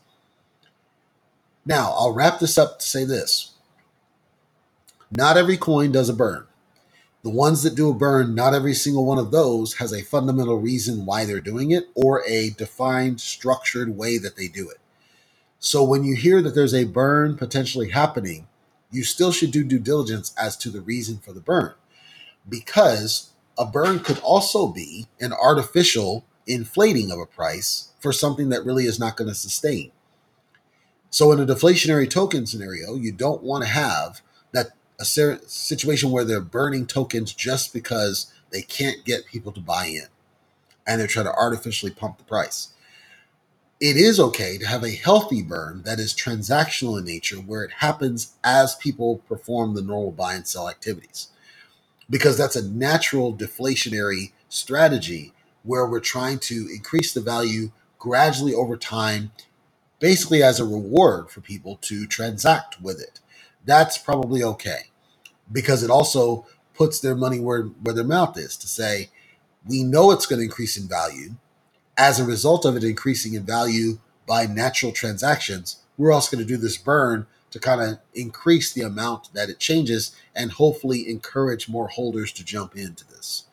Now, 1.65 1.93
I'll 1.97 2.13
wrap 2.13 2.39
this 2.39 2.58
up 2.58 2.80
to 2.80 2.86
say 2.86 3.06
this. 3.06 3.52
Not 5.12 5.38
every 5.38 5.58
coin 5.58 5.91
does 5.91 6.10
a 6.10 6.13
burn. 6.13 6.45
The 7.21 7.30
ones 7.30 7.63
that 7.63 7.75
do 7.75 7.89
a 7.89 7.93
burn, 7.93 8.34
not 8.34 8.54
every 8.54 8.73
single 8.73 9.06
one 9.06 9.17
of 9.17 9.32
those 9.32 9.75
has 9.75 9.91
a 9.91 10.04
fundamental 10.04 10.58
reason 10.58 11.06
why 11.06 11.25
they're 11.25 11.41
doing 11.41 11.71
it 11.71 11.89
or 11.93 12.23
a 12.25 12.52
defined, 12.52 13.19
structured 13.19 13.97
way 13.97 14.17
that 14.17 14.38
they 14.38 14.47
do 14.47 14.69
it. 14.69 14.78
So 15.60 15.84
when 15.84 16.06
you 16.06 16.15
hear 16.15 16.41
that 16.41 16.56
there's 16.56 16.73
a 16.73 16.86
burn 16.86 17.36
potentially 17.36 17.89
happening, 17.89 18.47
you 18.89 19.04
still 19.04 19.34
should 19.34 19.52
do 19.52 19.63
due 19.63 19.80
diligence 19.80 20.34
as 20.41 20.56
to 20.58 20.69
the 20.69 20.82
reason 20.82 21.17
for 21.17 21.34
the 21.34 21.41
burn 21.41 21.73
because 22.47 23.32
a 23.58 23.65
burn 23.65 23.99
could 23.99 24.19
also 24.19 24.67
be 24.67 25.08
an 25.19 25.34
artificial 25.34 26.25
inflating 26.49 27.12
of 27.12 27.19
a 27.19 27.25
price 27.25 27.93
for 27.99 28.12
something 28.12 28.49
that 28.49 28.65
really 28.65 28.85
is 28.85 28.99
not 28.99 29.15
going 29.15 29.29
to 29.29 29.35
sustain. 29.35 29.91
So, 31.12 31.31
in 31.31 31.39
a 31.39 31.45
deflationary 31.45 32.09
token 32.09 32.45
scenario, 32.45 32.95
you 32.95 33.12
don't 33.12 33.43
want 33.43 33.63
to 33.63 33.69
have 33.69 34.21
that 34.51 34.71
a 34.99 35.05
situation 35.05 36.12
where 36.12 36.25
they're 36.25 36.41
burning 36.41 36.85
tokens 36.85 37.33
just 37.33 37.73
because 37.73 38.31
they 38.51 38.62
can't 38.62 39.05
get 39.05 39.25
people 39.25 39.51
to 39.53 39.62
buy 39.62 39.85
in 39.85 40.07
and 40.85 40.99
they're 40.99 41.07
trying 41.07 41.25
to 41.25 41.33
artificially 41.33 41.91
pump 41.91 42.17
the 42.17 42.23
price. 42.25 42.69
It 43.79 43.95
is 43.95 44.19
okay 44.19 44.57
to 44.57 44.67
have 44.67 44.83
a 44.83 44.91
healthy 44.91 45.41
burn 45.41 45.83
that 45.83 45.99
is 45.99 46.13
transactional 46.13 46.99
in 46.99 47.05
nature 47.05 47.38
where 47.38 47.63
it 47.63 47.71
happens 47.77 48.33
as 48.43 48.75
people 48.75 49.19
perform 49.29 49.73
the 49.73 49.81
normal 49.81 50.12
buy 50.12 50.33
and 50.33 50.45
sell 50.45 50.67
activities 50.67 51.29
because 52.09 52.38
that's 52.38 52.57
a 52.57 52.67
natural 52.69 53.33
deflationary 53.33 54.31
strategy 54.49 55.33
where 55.63 55.86
we're 55.86 56.00
trying 56.00 56.39
to 56.39 56.69
increase 56.74 57.13
the 57.13 57.22
value 57.22 57.72
gradually 57.98 58.54
over 58.54 58.78
time, 58.78 59.32
basically 60.00 60.41
as 60.41 60.60
a 60.60 60.65
reward 60.65 61.30
for 61.30 61.41
people 61.41 61.78
to 61.82 62.08
transact 62.08 62.82
with 62.82 63.02
it. 63.02 63.19
That's 63.65 63.98
probably 63.98 64.43
okay 64.43 64.89
because 65.52 65.84
it 65.84 65.89
also 65.89 66.45
puts 66.74 67.00
their 67.00 67.15
money 67.15 67.39
where, 67.39 67.63
where 67.63 67.93
their 67.95 68.04
mouth 68.06 68.38
is 68.38 68.56
to 68.58 68.67
say, 68.67 69.10
we 69.67 69.84
know 69.84 70.12
it's 70.12 70.26
going 70.26 70.39
to 70.39 70.45
increase 70.45 70.78
in 70.78 70.88
value. 70.88 71.32
As 71.98 72.19
a 72.19 72.26
result 72.26 72.63
of 72.65 72.78
it 72.78 72.84
increasing 72.84 73.34
in 73.34 73.43
value 73.43 74.00
by 74.26 74.45
natural 74.45 74.93
transactions, 74.93 75.84
we're 75.98 76.13
also 76.13 76.36
going 76.36 76.48
to 76.48 76.54
do 76.54 76.58
this 76.58 76.78
burn 76.78 77.28
to 77.52 77.60
kind 77.60 77.82
of 77.82 78.00
increase 78.13 78.72
the 78.72 78.82
amount 78.82 79.34
that 79.34 79.50
it 79.50 79.60
changes 79.60 80.15
and 80.36 80.54
hopefully 80.54 81.10
encourage 81.10 81.67
more 81.67 81.88
holders 81.89 82.32
to 82.32 82.45
jump 82.45 82.78
into 82.78 83.06
this 83.08 83.45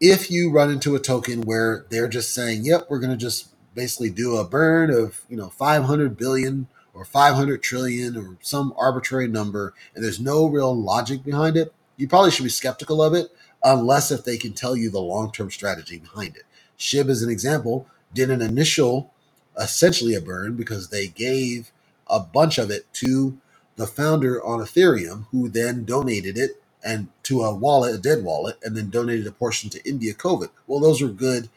if 0.00 0.30
you 0.30 0.50
run 0.52 0.70
into 0.70 0.94
a 0.94 1.00
token 1.00 1.42
where 1.42 1.86
they're 1.90 2.08
just 2.08 2.34
saying, 2.34 2.64
"Yep, 2.64 2.86
we're 2.88 2.98
going 2.98 3.12
to 3.12 3.16
just 3.16 3.48
basically 3.74 4.10
do 4.10 4.36
a 4.36 4.44
burn 4.48 4.90
of 4.90 5.22
you 5.28 5.36
know 5.36 5.48
500 5.50 6.16
billion 6.16 6.68
or 6.94 7.04
500 7.04 7.62
trillion 7.62 8.16
or 8.16 8.36
some 8.42 8.74
arbitrary 8.76 9.28
number," 9.28 9.74
and 9.94 10.04
there's 10.04 10.20
no 10.20 10.46
real 10.46 10.74
logic 10.74 11.24
behind 11.24 11.56
it, 11.56 11.72
you 11.96 12.08
probably 12.08 12.30
should 12.30 12.44
be 12.44 12.50
skeptical 12.50 13.02
of 13.02 13.14
it, 13.14 13.28
unless 13.64 14.10
if 14.10 14.24
they 14.24 14.36
can 14.36 14.52
tell 14.52 14.76
you 14.76 14.90
the 14.90 15.00
long-term 15.00 15.50
strategy 15.50 15.98
behind 15.98 16.36
it. 16.36 16.44
Shib, 16.78 17.08
as 17.08 17.22
an 17.22 17.30
example, 17.30 17.86
did 18.14 18.30
an 18.30 18.42
initial, 18.42 19.12
essentially 19.58 20.14
a 20.14 20.20
burn 20.20 20.56
because 20.56 20.90
they 20.90 21.08
gave 21.08 21.72
a 22.08 22.20
bunch 22.20 22.58
of 22.58 22.70
it 22.70 22.92
to 22.94 23.38
the 23.76 23.86
founder 23.86 24.44
on 24.44 24.60
Ethereum, 24.60 25.26
who 25.30 25.48
then 25.48 25.84
donated 25.84 26.38
it 26.38 26.62
and 26.84 27.08
to 27.24 27.42
a 27.42 27.54
wallet, 27.54 27.94
a 27.94 27.98
dead 27.98 28.22
wallet, 28.22 28.58
and 28.62 28.76
then 28.76 28.90
donated 28.90 29.26
a 29.26 29.32
portion 29.32 29.70
to 29.70 29.88
India 29.88 30.14
COVID. 30.14 30.50
Well, 30.66 30.80
those 30.80 31.02
were 31.02 31.08
good 31.08 31.48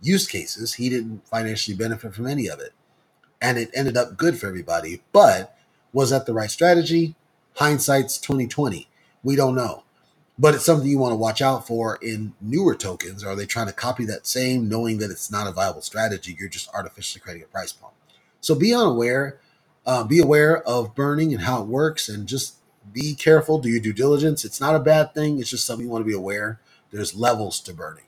use 0.00 0.26
cases. 0.26 0.74
He 0.74 0.88
didn't 0.88 1.26
financially 1.26 1.76
benefit 1.76 2.14
from 2.14 2.26
any 2.26 2.48
of 2.48 2.60
it. 2.60 2.72
And 3.40 3.58
it 3.58 3.70
ended 3.74 3.96
up 3.96 4.16
good 4.16 4.38
for 4.38 4.46
everybody. 4.46 5.02
But 5.12 5.56
was 5.92 6.10
that 6.10 6.26
the 6.26 6.34
right 6.34 6.50
strategy? 6.50 7.14
Hindsight's 7.54 8.18
2020. 8.18 8.88
We 9.22 9.36
don't 9.36 9.54
know. 9.54 9.84
But 10.38 10.54
it's 10.54 10.66
something 10.66 10.88
you 10.88 10.98
want 10.98 11.12
to 11.12 11.16
watch 11.16 11.40
out 11.40 11.66
for 11.66 11.98
in 12.02 12.34
newer 12.40 12.74
tokens. 12.74 13.24
Are 13.24 13.34
they 13.34 13.46
trying 13.46 13.68
to 13.68 13.72
copy 13.72 14.04
that 14.04 14.26
same, 14.26 14.68
knowing 14.68 14.98
that 14.98 15.10
it's 15.10 15.30
not 15.30 15.46
a 15.46 15.52
viable 15.52 15.80
strategy? 15.80 16.36
You're 16.38 16.50
just 16.50 16.68
artificially 16.74 17.22
creating 17.22 17.44
a 17.44 17.46
price 17.46 17.72
pump. 17.72 17.94
So 18.42 18.54
be 18.54 18.74
unaware, 18.74 19.40
uh, 19.86 20.04
be 20.04 20.20
aware 20.20 20.62
of 20.62 20.94
burning 20.94 21.32
and 21.32 21.44
how 21.44 21.62
it 21.62 21.68
works, 21.68 22.08
and 22.08 22.26
just 22.26 22.56
be 22.92 23.14
careful, 23.14 23.58
do 23.58 23.68
your 23.68 23.80
due 23.80 23.92
diligence. 23.92 24.44
It's 24.44 24.60
not 24.60 24.74
a 24.74 24.80
bad 24.80 25.14
thing. 25.14 25.38
It's 25.38 25.50
just 25.50 25.66
something 25.66 25.86
you 25.86 25.90
want 25.90 26.02
to 26.02 26.08
be 26.08 26.14
aware. 26.14 26.60
There's 26.90 27.14
levels 27.14 27.60
to 27.60 27.74
burning. 27.74 28.04